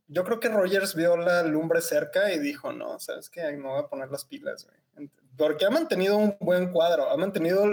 yo 0.07 0.23
creo 0.23 0.39
que 0.39 0.49
Rogers 0.49 0.95
vio 0.95 1.17
la 1.17 1.43
lumbre 1.43 1.81
cerca 1.81 2.33
y 2.33 2.39
dijo, 2.39 2.73
no, 2.73 3.01
sabes 3.01 3.31
que 3.31 3.43
no 3.55 3.71
voy 3.71 3.81
a 3.81 3.89
poner 3.89 4.13
las 4.13 4.25
pilas, 4.25 4.65
güey. 4.65 5.11
Porque 5.37 5.67
ha 5.67 5.71
mantenido 5.71 6.17
un 6.17 6.37
buen 6.41 6.71
cuadro, 6.71 7.11
ha 7.11 7.17
mantenido 7.17 7.65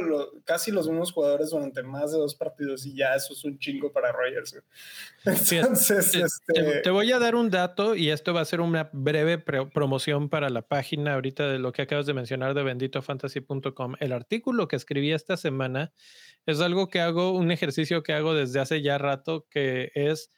casi 0.43 0.71
los 0.71 0.88
mismos 0.88 1.12
jugadores 1.12 1.52
durante 1.52 1.82
más 1.82 2.12
de 2.12 2.17
dos 2.17 2.36
partidos 2.36 2.86
y 2.86 2.95
ya 2.95 3.15
eso 3.15 3.34
es 3.34 3.43
un 3.45 3.58
chingo 3.58 3.91
para 3.91 4.12
Rogers. 4.12 4.62
Entonces, 5.26 6.13
este... 6.13 6.82
te, 6.82 6.89
voy 6.89 7.12
a 7.12 7.19
dar 7.19 7.36
un 7.36 7.49
dato 7.49 7.95
y 7.95 8.10
esto 8.10 8.34
va 8.34 8.41
a 8.41 8.45
ser 8.45 8.60
una 8.60 8.89
breve 8.91 9.38
promoción 9.38 10.30
para 10.30 10.49
la 10.49 10.62
página 10.62 11.13
ahorita 11.13 11.47
de 11.47 11.60
lo 11.60 11.71
que 11.71 11.84
acabas 11.84 12.06
de 12.06 12.13
mencionar 12.13 12.54
de 12.54 12.63
benditofantasy.com. 12.63 13.95
El 13.99 14.12
artículo 14.12 14.67
que 14.67 14.76
escribí 14.76 15.13
esta 15.13 15.38
semana 15.38 15.93
es 16.45 16.60
algo 16.60 16.89
que 16.89 16.99
hago, 16.99 17.32
un 17.32 17.52
ejercicio 17.52 18.04
que 18.04 18.13
hago 18.13 18.34
desde 18.34 18.60
hace 18.60 18.82
ya 18.82 18.97
rato, 18.97 19.47
que 19.49 19.91
es 19.95 20.32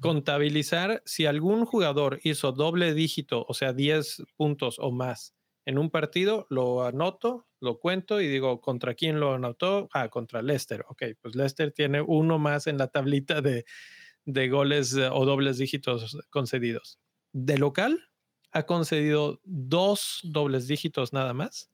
contabilizar 0.00 1.02
si 1.04 1.26
algún 1.26 1.64
jugador 1.66 2.20
hizo 2.22 2.52
doble 2.52 2.94
dígito, 2.94 3.44
o 3.48 3.54
sea, 3.54 3.72
10 3.72 4.24
puntos 4.36 4.76
o 4.78 4.92
más 4.92 5.34
en 5.66 5.78
un 5.78 5.90
partido, 5.90 6.46
lo 6.50 6.84
anoto, 6.84 7.46
lo 7.60 7.78
cuento 7.78 8.20
y 8.20 8.28
digo, 8.28 8.60
¿contra 8.60 8.94
quién 8.94 9.20
lo 9.20 9.32
anotó? 9.34 9.88
Ah, 9.92 10.08
contra 10.08 10.42
Leicester. 10.42 10.84
Ok, 10.88 11.02
pues 11.20 11.34
Leicester 11.34 11.72
tiene 11.72 12.02
uno 12.02 12.38
más 12.38 12.66
en 12.66 12.78
la 12.78 12.88
tablita 12.88 13.40
de, 13.40 13.64
de 14.24 14.48
goles 14.48 14.94
eh, 14.94 15.08
o 15.10 15.24
dobles 15.24 15.58
dígitos 15.58 16.18
concedidos. 16.30 16.98
De 17.32 17.58
local, 17.58 18.10
ha 18.52 18.64
concedido 18.64 19.40
dos 19.44 20.20
dobles 20.22 20.68
dígitos 20.68 21.12
nada 21.12 21.32
más. 21.32 21.70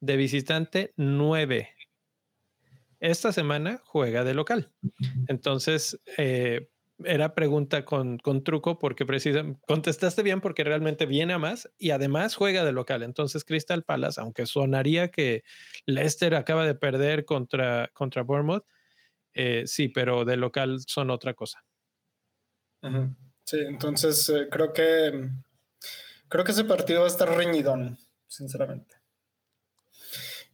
De 0.00 0.16
visitante, 0.16 0.92
nueve. 0.96 1.74
Esta 3.00 3.32
semana 3.32 3.80
juega 3.84 4.24
de 4.24 4.34
local. 4.34 4.72
Entonces, 5.28 6.00
eh, 6.16 6.68
era 7.04 7.34
pregunta 7.34 7.84
con, 7.84 8.18
con 8.18 8.42
truco 8.42 8.78
porque 8.78 9.06
precisamente 9.06 9.60
contestaste 9.66 10.22
bien 10.22 10.40
porque 10.40 10.64
realmente 10.64 11.06
viene 11.06 11.34
a 11.34 11.38
más 11.38 11.70
y 11.78 11.90
además 11.90 12.34
juega 12.34 12.64
de 12.64 12.72
local. 12.72 13.02
Entonces 13.02 13.44
Crystal 13.44 13.84
Palace, 13.84 14.20
aunque 14.20 14.46
sonaría 14.46 15.10
que 15.10 15.44
Leicester 15.86 16.34
acaba 16.34 16.66
de 16.66 16.74
perder 16.74 17.24
contra, 17.24 17.90
contra 17.94 18.22
Bournemouth, 18.22 18.64
Eh, 19.34 19.64
sí, 19.66 19.88
pero 19.88 20.24
de 20.24 20.36
local 20.36 20.80
son 20.86 21.10
otra 21.10 21.34
cosa. 21.34 21.64
Sí, 23.44 23.58
entonces 23.60 24.28
eh, 24.30 24.48
creo 24.50 24.72
que 24.72 25.30
creo 26.28 26.44
que 26.44 26.52
ese 26.52 26.64
partido 26.64 27.00
va 27.00 27.06
a 27.06 27.10
estar 27.10 27.28
reñidón, 27.28 27.98
sinceramente. 28.26 28.97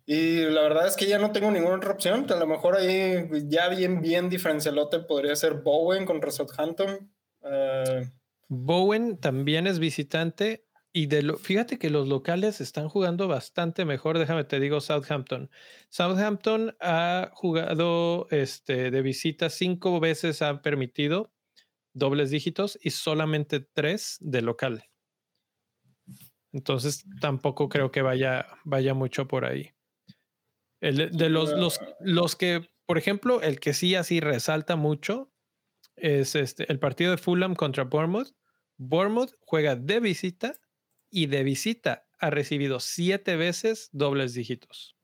Y 0.06 0.40
la 0.44 0.62
verdad 0.62 0.86
es 0.86 0.96
que 0.96 1.06
ya 1.06 1.18
no 1.18 1.32
tengo 1.32 1.50
ninguna 1.50 1.76
otra 1.76 1.92
opción. 1.92 2.26
A 2.30 2.36
lo 2.36 2.46
mejor 2.46 2.76
ahí 2.76 3.26
ya 3.46 3.68
bien, 3.68 4.00
bien 4.02 4.28
diferencialote 4.28 5.00
podría 5.00 5.34
ser 5.34 5.54
Bowen 5.54 6.04
contra 6.04 6.30
Southampton. 6.30 7.10
Uh, 7.40 8.04
Bowen 8.48 9.18
también 9.18 9.66
es 9.66 9.78
visitante 9.78 10.66
y 10.92 11.06
de 11.06 11.22
lo, 11.22 11.38
fíjate 11.38 11.78
que 11.78 11.90
los 11.90 12.06
locales 12.06 12.60
están 12.60 12.88
jugando 12.88 13.28
bastante 13.28 13.84
mejor. 13.84 14.18
Déjame 14.18 14.44
te 14.44 14.60
digo 14.60 14.80
Southampton. 14.80 15.50
Southampton 15.88 16.76
ha 16.80 17.30
jugado 17.32 18.28
este, 18.30 18.90
de 18.90 19.02
visita 19.02 19.48
cinco 19.48 19.98
veces, 20.00 20.42
ha 20.42 20.60
permitido 20.60 21.32
dobles 21.94 22.30
dígitos 22.30 22.78
y 22.82 22.90
solamente 22.90 23.60
tres 23.60 24.18
de 24.20 24.42
local. 24.42 24.84
Entonces 26.52 27.04
tampoco 27.20 27.68
creo 27.68 27.90
que 27.90 28.02
vaya, 28.02 28.46
vaya 28.64 28.94
mucho 28.94 29.26
por 29.26 29.46
ahí. 29.46 29.73
De 30.92 31.28
los, 31.30 31.52
los, 31.52 31.80
los 32.00 32.36
que, 32.36 32.70
por 32.86 32.98
ejemplo, 32.98 33.40
el 33.40 33.60
que 33.60 33.72
sí 33.72 33.94
así 33.94 34.20
resalta 34.20 34.76
mucho 34.76 35.32
es 35.96 36.34
este, 36.34 36.70
el 36.70 36.78
partido 36.78 37.10
de 37.12 37.16
Fulham 37.16 37.54
contra 37.54 37.84
Bournemouth. 37.84 38.34
Bournemouth 38.76 39.32
juega 39.40 39.76
de 39.76 40.00
visita 40.00 40.54
y 41.10 41.26
de 41.26 41.42
visita 41.42 42.06
ha 42.18 42.30
recibido 42.30 42.80
siete 42.80 43.36
veces 43.36 43.88
dobles 43.92 44.34
dígitos. 44.34 44.96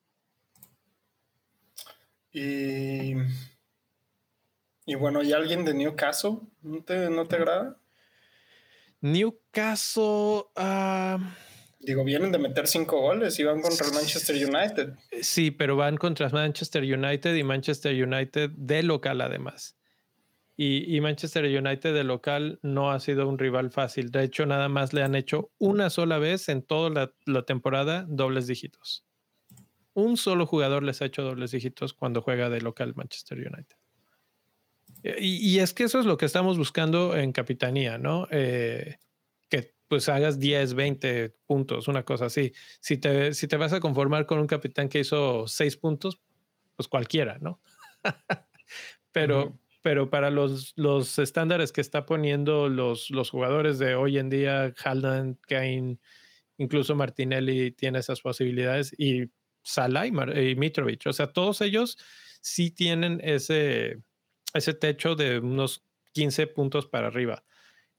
Y, 2.33 3.15
y 4.87 4.95
bueno, 4.95 5.23
¿y 5.23 5.33
alguien 5.33 5.65
de 5.65 5.75
Newcastle? 5.75 6.39
¿No 6.63 6.83
te, 6.85 7.11
no 7.11 7.27
te 7.27 7.37
agrada? 7.37 7.81
Newcastle. 9.01 10.45
Ah, 10.57 11.19
Digo, 11.81 12.05
vienen 12.05 12.31
de 12.31 12.39
meter 12.39 12.67
cinco 12.67 13.01
goles 13.01 13.39
y 13.41 13.45
van 13.45 13.63
contra 13.63 13.87
el 13.87 13.95
Manchester 13.95 14.37
United. 14.37 14.93
Sí, 15.23 15.51
pero 15.51 15.77
van 15.77 15.97
contra 15.97 16.29
Manchester 16.29 16.83
United 16.83 17.35
y 17.35 17.43
Manchester 17.43 18.07
United 18.07 18.51
de 18.51 18.83
local 18.83 19.23
además. 19.23 19.77
Y, 20.63 21.01
Manchester 21.01 21.47
United 21.47 21.95
de 21.95 22.05
local 22.05 22.59
no 22.61 22.91
ha 22.91 23.01
sido 23.01 23.27
un 23.27 23.39
rival 23.39 23.71
fácil. 23.71 24.11
De 24.11 24.23
hecho, 24.25 24.45
nada 24.45 24.69
más 24.69 24.93
le 24.93 25.03
han 25.03 25.15
hecho 25.15 25.51
una 25.57 25.89
sola 25.89 26.19
vez 26.19 26.51
en 26.51 26.61
toda 26.61 27.11
la, 27.25 27.43
temporada 27.45 28.05
dobles 28.07 28.47
dígitos. 28.47 29.07
Un 29.95 30.19
solo 30.19 30.45
jugador 30.45 30.83
les 30.83 31.01
ha 31.01 31.07
hecho 31.07 31.23
dobles 31.23 31.53
dígitos 31.53 31.95
cuando 31.95 32.21
juega 32.21 32.51
de 32.51 32.61
local 32.61 32.93
Manchester 32.95 33.39
United. 33.39 33.77
Y, 35.19 35.61
es 35.61 35.73
que 35.73 35.85
eso 35.85 35.99
es 35.99 36.05
lo 36.05 36.19
que 36.19 36.27
estamos 36.27 36.59
buscando 36.59 37.17
en 37.17 37.33
Capitanía, 37.33 37.97
¿no? 37.97 38.29
Eh, 38.31 38.99
pues 39.91 40.09
hagas 40.09 40.39
10, 40.39 40.75
20 40.75 41.35
puntos, 41.47 41.89
una 41.89 42.05
cosa 42.05 42.27
así. 42.27 42.53
Si 42.79 42.97
te, 42.97 43.35
si 43.35 43.49
te 43.49 43.57
vas 43.57 43.73
a 43.73 43.81
conformar 43.81 44.25
con 44.25 44.39
un 44.39 44.47
capitán 44.47 44.89
que 44.89 45.01
hizo 45.01 45.49
6 45.49 45.77
puntos, 45.79 46.21
pues 46.77 46.87
cualquiera, 46.87 47.39
¿no? 47.41 47.61
Pero, 49.13 49.59
pero 49.83 50.09
para 50.09 50.31
los, 50.31 50.73
los 50.77 51.19
estándares 51.19 51.73
que 51.73 51.81
está 51.81 52.07
poniendo 52.07 52.69
los, 52.69 53.11
los 53.11 53.29
jugadores 53.29 53.81
de 53.81 53.97
hoy 53.97 54.19
en 54.19 54.31
día, 54.31 54.73
Haaland, 54.85 55.37
Kane, 55.41 55.99
incluso 56.59 56.95
Martinelli 56.95 57.73
tiene 57.73 57.99
esas 57.99 58.21
posibilidades 58.21 58.95
y 58.97 59.33
Salah 59.65 60.07
y, 60.07 60.13
Mitrovic, 60.55 61.09
o 61.09 61.13
sea, 61.13 61.33
todos 61.33 61.61
ellos 61.61 61.99
sí 62.41 62.71
tienen 62.71 63.21
ese, 63.25 63.99
ese 64.55 64.75
techo 64.75 65.17
de 65.17 65.41
unos 65.41 65.85
15 66.13 66.47
puntos 66.47 66.87
para 66.87 67.09
arriba. 67.09 67.45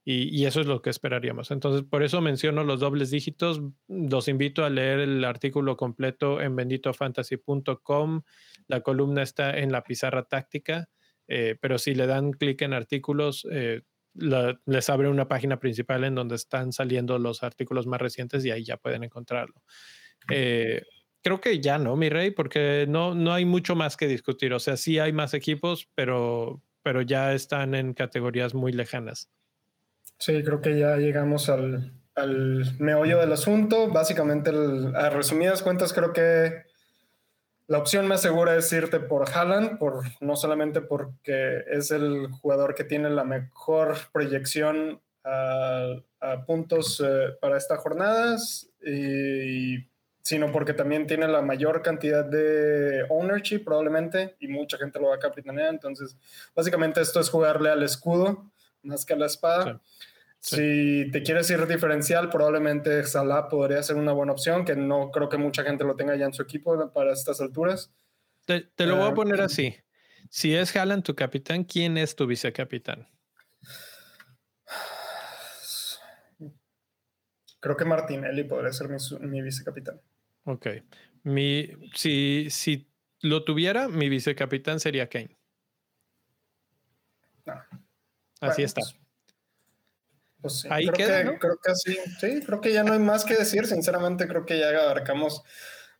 Y, 0.04 0.36
y, 0.36 0.46
eso 0.46 0.60
es 0.60 0.66
lo 0.66 0.82
que 0.82 0.90
esperaríamos. 0.90 1.52
Entonces, 1.52 1.82
por 1.88 2.02
eso 2.02 2.20
menciono 2.20 2.64
los 2.64 2.80
dobles 2.80 3.10
dígitos. 3.10 3.60
Los 3.86 4.26
invito 4.26 4.64
a 4.64 4.70
leer 4.70 4.98
el 4.98 5.24
artículo 5.24 5.76
completo 5.76 6.40
en 6.40 6.56
benditofantasy.com. 6.56 8.22
La 8.66 8.80
columna 8.80 9.22
está 9.22 9.56
en 9.58 9.70
la 9.70 9.84
pizarra 9.84 10.24
táctica. 10.24 10.88
Eh, 11.28 11.56
pero 11.60 11.78
si 11.78 11.94
le 11.94 12.06
dan 12.06 12.32
clic 12.32 12.62
en 12.62 12.72
artículos, 12.72 13.46
eh, 13.50 13.82
les 14.14 14.90
abre 14.90 15.08
una 15.08 15.28
página 15.28 15.58
principal 15.58 16.04
en 16.04 16.14
donde 16.14 16.34
están 16.34 16.72
saliendo 16.72 17.18
los 17.18 17.42
artículos 17.42 17.86
más 17.86 18.00
recientes 18.00 18.44
y 18.44 18.50
ahí 18.50 18.64
ya 18.64 18.76
pueden 18.76 19.04
encontrarlo. 19.04 19.62
Eh, 20.28 20.82
creo 21.22 21.40
que 21.40 21.60
ya 21.60 21.78
no, 21.78 21.96
mi 21.96 22.08
rey, 22.08 22.30
porque 22.30 22.86
no, 22.88 23.14
no 23.14 23.32
hay 23.32 23.44
mucho 23.44 23.74
más 23.74 23.96
que 23.96 24.06
discutir. 24.08 24.52
O 24.52 24.60
sea, 24.60 24.76
sí 24.76 24.98
hay 24.98 25.12
más 25.12 25.34
equipos, 25.34 25.88
pero, 25.94 26.62
pero 26.82 27.02
ya 27.02 27.32
están 27.32 27.74
en 27.74 27.94
categorías 27.94 28.54
muy 28.54 28.72
lejanas. 28.72 29.30
Sí, 30.22 30.44
creo 30.44 30.60
que 30.60 30.78
ya 30.78 30.98
llegamos 30.98 31.48
al, 31.48 31.90
al 32.14 32.76
meollo 32.78 33.18
del 33.18 33.32
asunto. 33.32 33.88
Básicamente, 33.88 34.52
a 34.94 35.10
resumidas 35.10 35.64
cuentas, 35.64 35.92
creo 35.92 36.12
que 36.12 36.62
la 37.66 37.78
opción 37.78 38.06
más 38.06 38.22
segura 38.22 38.54
es 38.54 38.72
irte 38.72 39.00
por 39.00 39.28
Haaland, 39.28 39.78
por, 39.78 40.04
no 40.20 40.36
solamente 40.36 40.80
porque 40.80 41.64
es 41.68 41.90
el 41.90 42.28
jugador 42.40 42.76
que 42.76 42.84
tiene 42.84 43.10
la 43.10 43.24
mejor 43.24 43.96
proyección 44.12 45.00
a, 45.24 45.96
puntos 46.46 47.02
eh, 47.04 47.36
para 47.40 47.56
estas 47.56 47.80
jornadas, 47.80 48.68
y, 48.80 49.88
sino 50.20 50.52
porque 50.52 50.72
también 50.72 51.08
tiene 51.08 51.26
la 51.26 51.42
mayor 51.42 51.82
cantidad 51.82 52.24
de 52.24 53.06
ownership 53.08 53.64
probablemente 53.64 54.36
y 54.38 54.46
mucha 54.46 54.78
gente 54.78 55.00
lo 55.00 55.08
va 55.08 55.16
a 55.16 55.18
capitanear. 55.18 55.70
Entonces, 55.70 56.16
básicamente 56.54 57.00
esto 57.00 57.18
es 57.18 57.28
jugarle 57.28 57.70
al 57.70 57.82
escudo 57.82 58.52
más 58.82 59.04
que 59.04 59.14
a 59.14 59.16
la 59.16 59.26
espada. 59.26 59.80
Si 60.42 61.08
te 61.12 61.22
quieres 61.22 61.48
ir 61.50 61.64
diferencial, 61.68 62.28
probablemente 62.28 63.04
Salah 63.04 63.48
podría 63.48 63.80
ser 63.80 63.94
una 63.94 64.10
buena 64.10 64.32
opción, 64.32 64.64
que 64.64 64.74
no 64.74 65.12
creo 65.12 65.28
que 65.28 65.38
mucha 65.38 65.62
gente 65.62 65.84
lo 65.84 65.94
tenga 65.94 66.16
ya 66.16 66.26
en 66.26 66.32
su 66.32 66.42
equipo 66.42 66.92
para 66.92 67.12
estas 67.12 67.40
alturas. 67.40 67.94
Te, 68.44 68.66
lo 68.78 68.96
voy 68.96 69.04
a 69.04 69.08
ah, 69.10 69.14
poner 69.14 69.40
así. 69.40 69.76
Si 70.30 70.52
es 70.52 70.74
Haaland 70.74 71.04
tu 71.04 71.14
capitán, 71.14 71.62
¿quién 71.62 71.96
es 71.96 72.16
tu 72.16 72.26
vicecapitán? 72.26 73.06
Creo 77.60 77.76
que 77.76 77.84
Martinelli 77.84 78.42
podría 78.42 78.72
ser 78.72 78.88
mi, 79.20 79.42
vicecapitán. 79.42 80.00
Ok. 80.42 80.66
Mi, 81.22 81.68
si, 81.94 82.50
si 82.50 82.90
lo 83.20 83.44
tuviera, 83.44 83.86
mi 83.86 84.08
vicecapitán 84.08 84.80
sería 84.80 85.08
Kane. 85.08 85.38
Así 88.40 88.64
está. 88.64 88.80
Pues, 88.80 89.01
pues 90.42 90.60
sí, 90.60 90.68
creo, 90.68 90.92
que, 90.92 91.38
creo 91.38 91.58
que 91.62 91.74
sí, 91.74 91.96
sí, 92.20 92.40
creo 92.44 92.60
que 92.60 92.72
ya 92.72 92.82
no 92.82 92.92
hay 92.92 92.98
más 92.98 93.24
que 93.24 93.36
decir. 93.36 93.66
Sinceramente, 93.66 94.28
creo 94.28 94.44
que 94.44 94.58
ya 94.58 94.68
abarcamos 94.68 95.42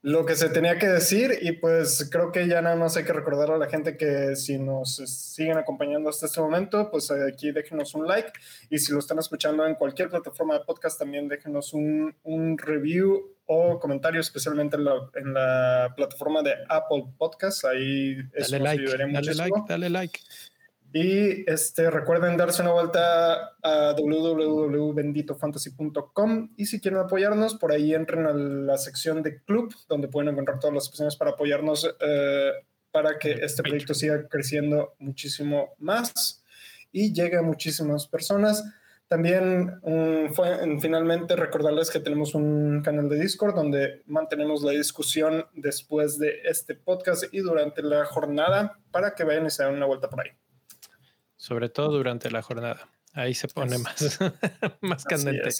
lo 0.02 0.26
que 0.26 0.34
se 0.34 0.48
tenía 0.48 0.78
que 0.80 0.88
decir 0.88 1.38
y 1.42 1.52
pues 1.52 2.08
creo 2.10 2.32
que 2.32 2.48
ya 2.48 2.60
nada 2.60 2.74
más 2.74 2.96
hay 2.96 3.04
que 3.04 3.12
recordar 3.12 3.52
a 3.52 3.56
la 3.56 3.68
gente 3.68 3.96
que 3.96 4.34
si 4.34 4.58
nos 4.58 4.96
siguen 4.96 5.58
acompañando 5.58 6.10
hasta 6.10 6.26
este 6.26 6.40
momento, 6.40 6.90
pues 6.90 7.08
aquí 7.12 7.52
déjenos 7.52 7.94
un 7.94 8.08
like 8.08 8.32
y 8.68 8.78
si 8.80 8.92
lo 8.92 8.98
están 8.98 9.20
escuchando 9.20 9.64
en 9.64 9.76
cualquier 9.76 10.10
plataforma 10.10 10.54
de 10.54 10.64
podcast 10.64 10.98
también 10.98 11.28
déjenos 11.28 11.72
un, 11.72 12.12
un 12.24 12.58
review 12.58 13.32
o 13.46 13.78
comentario, 13.78 14.20
especialmente 14.20 14.76
en 14.76 14.84
la, 14.84 14.94
en 15.14 15.34
la, 15.34 15.92
plataforma 15.94 16.42
de 16.42 16.54
Apple 16.68 17.04
Podcast. 17.16 17.64
Ahí 17.64 18.16
dale 18.36 18.58
like, 18.58 18.84
dale 18.84 19.34
like, 19.34 19.60
dale 19.68 19.90
like. 19.90 20.20
Y 20.94 21.50
este, 21.50 21.90
recuerden 21.90 22.36
darse 22.36 22.60
una 22.60 22.72
vuelta 22.72 23.56
a 23.62 23.94
www.benditofantasy.com 23.96 26.50
y 26.56 26.66
si 26.66 26.80
quieren 26.80 27.00
apoyarnos, 27.00 27.54
por 27.54 27.72
ahí 27.72 27.94
entren 27.94 28.26
a 28.26 28.34
la 28.34 28.76
sección 28.76 29.22
de 29.22 29.42
club, 29.42 29.74
donde 29.88 30.08
pueden 30.08 30.28
encontrar 30.28 30.58
todas 30.58 30.74
las 30.74 30.88
opciones 30.88 31.16
para 31.16 31.30
apoyarnos 31.30 31.88
eh, 31.98 32.52
para 32.90 33.18
que 33.18 33.30
este 33.32 33.62
proyecto 33.62 33.94
siga 33.94 34.28
creciendo 34.28 34.94
muchísimo 34.98 35.70
más 35.78 36.44
y 36.92 37.14
llegue 37.14 37.38
a 37.38 37.42
muchísimas 37.42 38.06
personas. 38.06 38.62
También 39.08 39.80
fue, 40.34 40.78
finalmente 40.80 41.36
recordarles 41.36 41.90
que 41.90 42.00
tenemos 42.00 42.34
un 42.34 42.82
canal 42.82 43.08
de 43.08 43.18
Discord 43.18 43.54
donde 43.54 44.02
mantenemos 44.06 44.62
la 44.62 44.72
discusión 44.72 45.46
después 45.54 46.18
de 46.18 46.42
este 46.44 46.74
podcast 46.74 47.24
y 47.32 47.38
durante 47.38 47.82
la 47.82 48.04
jornada 48.04 48.78
para 48.90 49.14
que 49.14 49.24
vayan 49.24 49.46
y 49.46 49.50
se 49.50 49.64
den 49.64 49.72
una 49.74 49.86
vuelta 49.86 50.10
por 50.10 50.20
ahí 50.20 50.41
sobre 51.42 51.68
todo 51.68 51.96
durante 51.96 52.30
la 52.30 52.40
jornada. 52.40 52.88
Ahí 53.14 53.34
se 53.34 53.48
pone 53.48 53.76
más, 53.78 54.20
más 54.80 55.04
candente. 55.04 55.50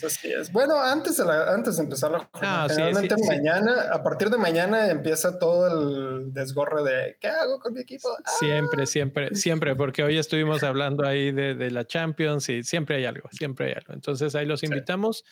Bueno, 0.52 0.80
antes 0.80 1.16
de, 1.16 1.24
antes 1.24 1.76
de 1.76 1.82
empezar 1.82 2.12
la 2.12 2.20
jornada, 2.20 2.68
generalmente 2.68 3.16
mañana, 3.26 3.92
a 3.92 4.00
partir 4.00 4.30
de 4.30 4.38
mañana 4.38 4.92
empieza 4.92 5.40
todo 5.40 5.66
el 5.66 6.32
desgorre 6.32 6.84
de 6.84 7.16
¿qué 7.20 7.26
hago 7.26 7.58
con 7.58 7.74
mi 7.74 7.80
equipo? 7.80 8.08
Siempre, 8.38 8.86
siempre, 8.86 9.34
siempre, 9.34 9.74
porque 9.74 10.04
hoy 10.04 10.18
estuvimos 10.18 10.62
hablando 10.62 11.04
ahí 11.04 11.32
de, 11.32 11.70
la 11.72 11.84
Champions 11.84 12.48
y 12.48 12.62
siempre 12.62 12.98
hay 12.98 13.04
algo, 13.06 13.28
siempre 13.32 13.66
hay 13.66 13.72
algo. 13.72 13.92
Entonces 13.92 14.36
ahí 14.36 14.46
los 14.46 14.62
invitamos. 14.62 15.24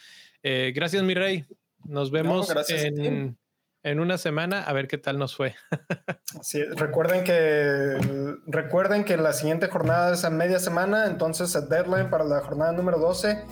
Eh, 0.43 0.73
gracias, 0.75 1.05
mi 1.05 1.15
rey. 1.15 1.45
Nos 1.85 2.11
vemos 2.11 2.53
en 2.69 3.39
en 3.83 4.01
una 4.01 4.19
semana 4.19 4.63
a 4.63 4.73
ver 4.73 4.89
qué 4.89 4.99
tal 4.99 5.19
nos 5.19 5.37
fue. 5.37 5.55
sí, 6.43 6.63
recuerden 6.65 7.25
que 7.25 7.99
recuerden 8.47 9.05
que 9.05 9.17
la 9.17 9.33
siguiente 9.33 9.69
jornada 9.69 10.15
es 10.15 10.25
a 10.25 10.31
media 10.31 10.59
semana, 10.59 11.07
entonces 11.07 11.55
el 11.55 11.69
deadline 11.69 12.11
para 12.11 12.25
la 12.25 12.41
jornada 12.41 12.73
número 12.73 12.99
12 12.99 13.45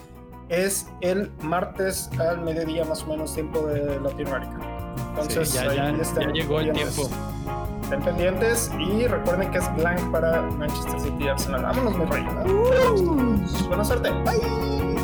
es 0.48 0.86
el 1.00 1.30
martes 1.42 2.10
al 2.18 2.40
mediodía 2.42 2.84
más 2.84 3.02
o 3.02 3.06
menos 3.06 3.34
tiempo 3.34 3.66
de 3.66 4.00
Latinoamérica. 4.00 4.58
Entonces 5.10 5.52
ya, 5.52 5.72
ya, 5.72 5.92
llegó 6.32 6.60
el 6.60 6.72
tiempo. 6.72 7.08
Estén 7.82 8.02
pendientes 8.02 8.70
y 8.78 9.06
recuerden 9.06 9.50
que 9.50 9.58
es 9.58 9.76
blank 9.76 10.10
para 10.10 10.42
Manchester 10.42 11.00
City 11.00 11.24
y 11.24 11.28
Arsenal. 11.28 11.62
Vámonos, 11.62 11.96
mi 11.96 12.04
rey. 12.04 12.22
Uh. 12.44 13.68
Buena 13.68 13.84
suerte. 13.84 14.10
Bye. 14.10 14.97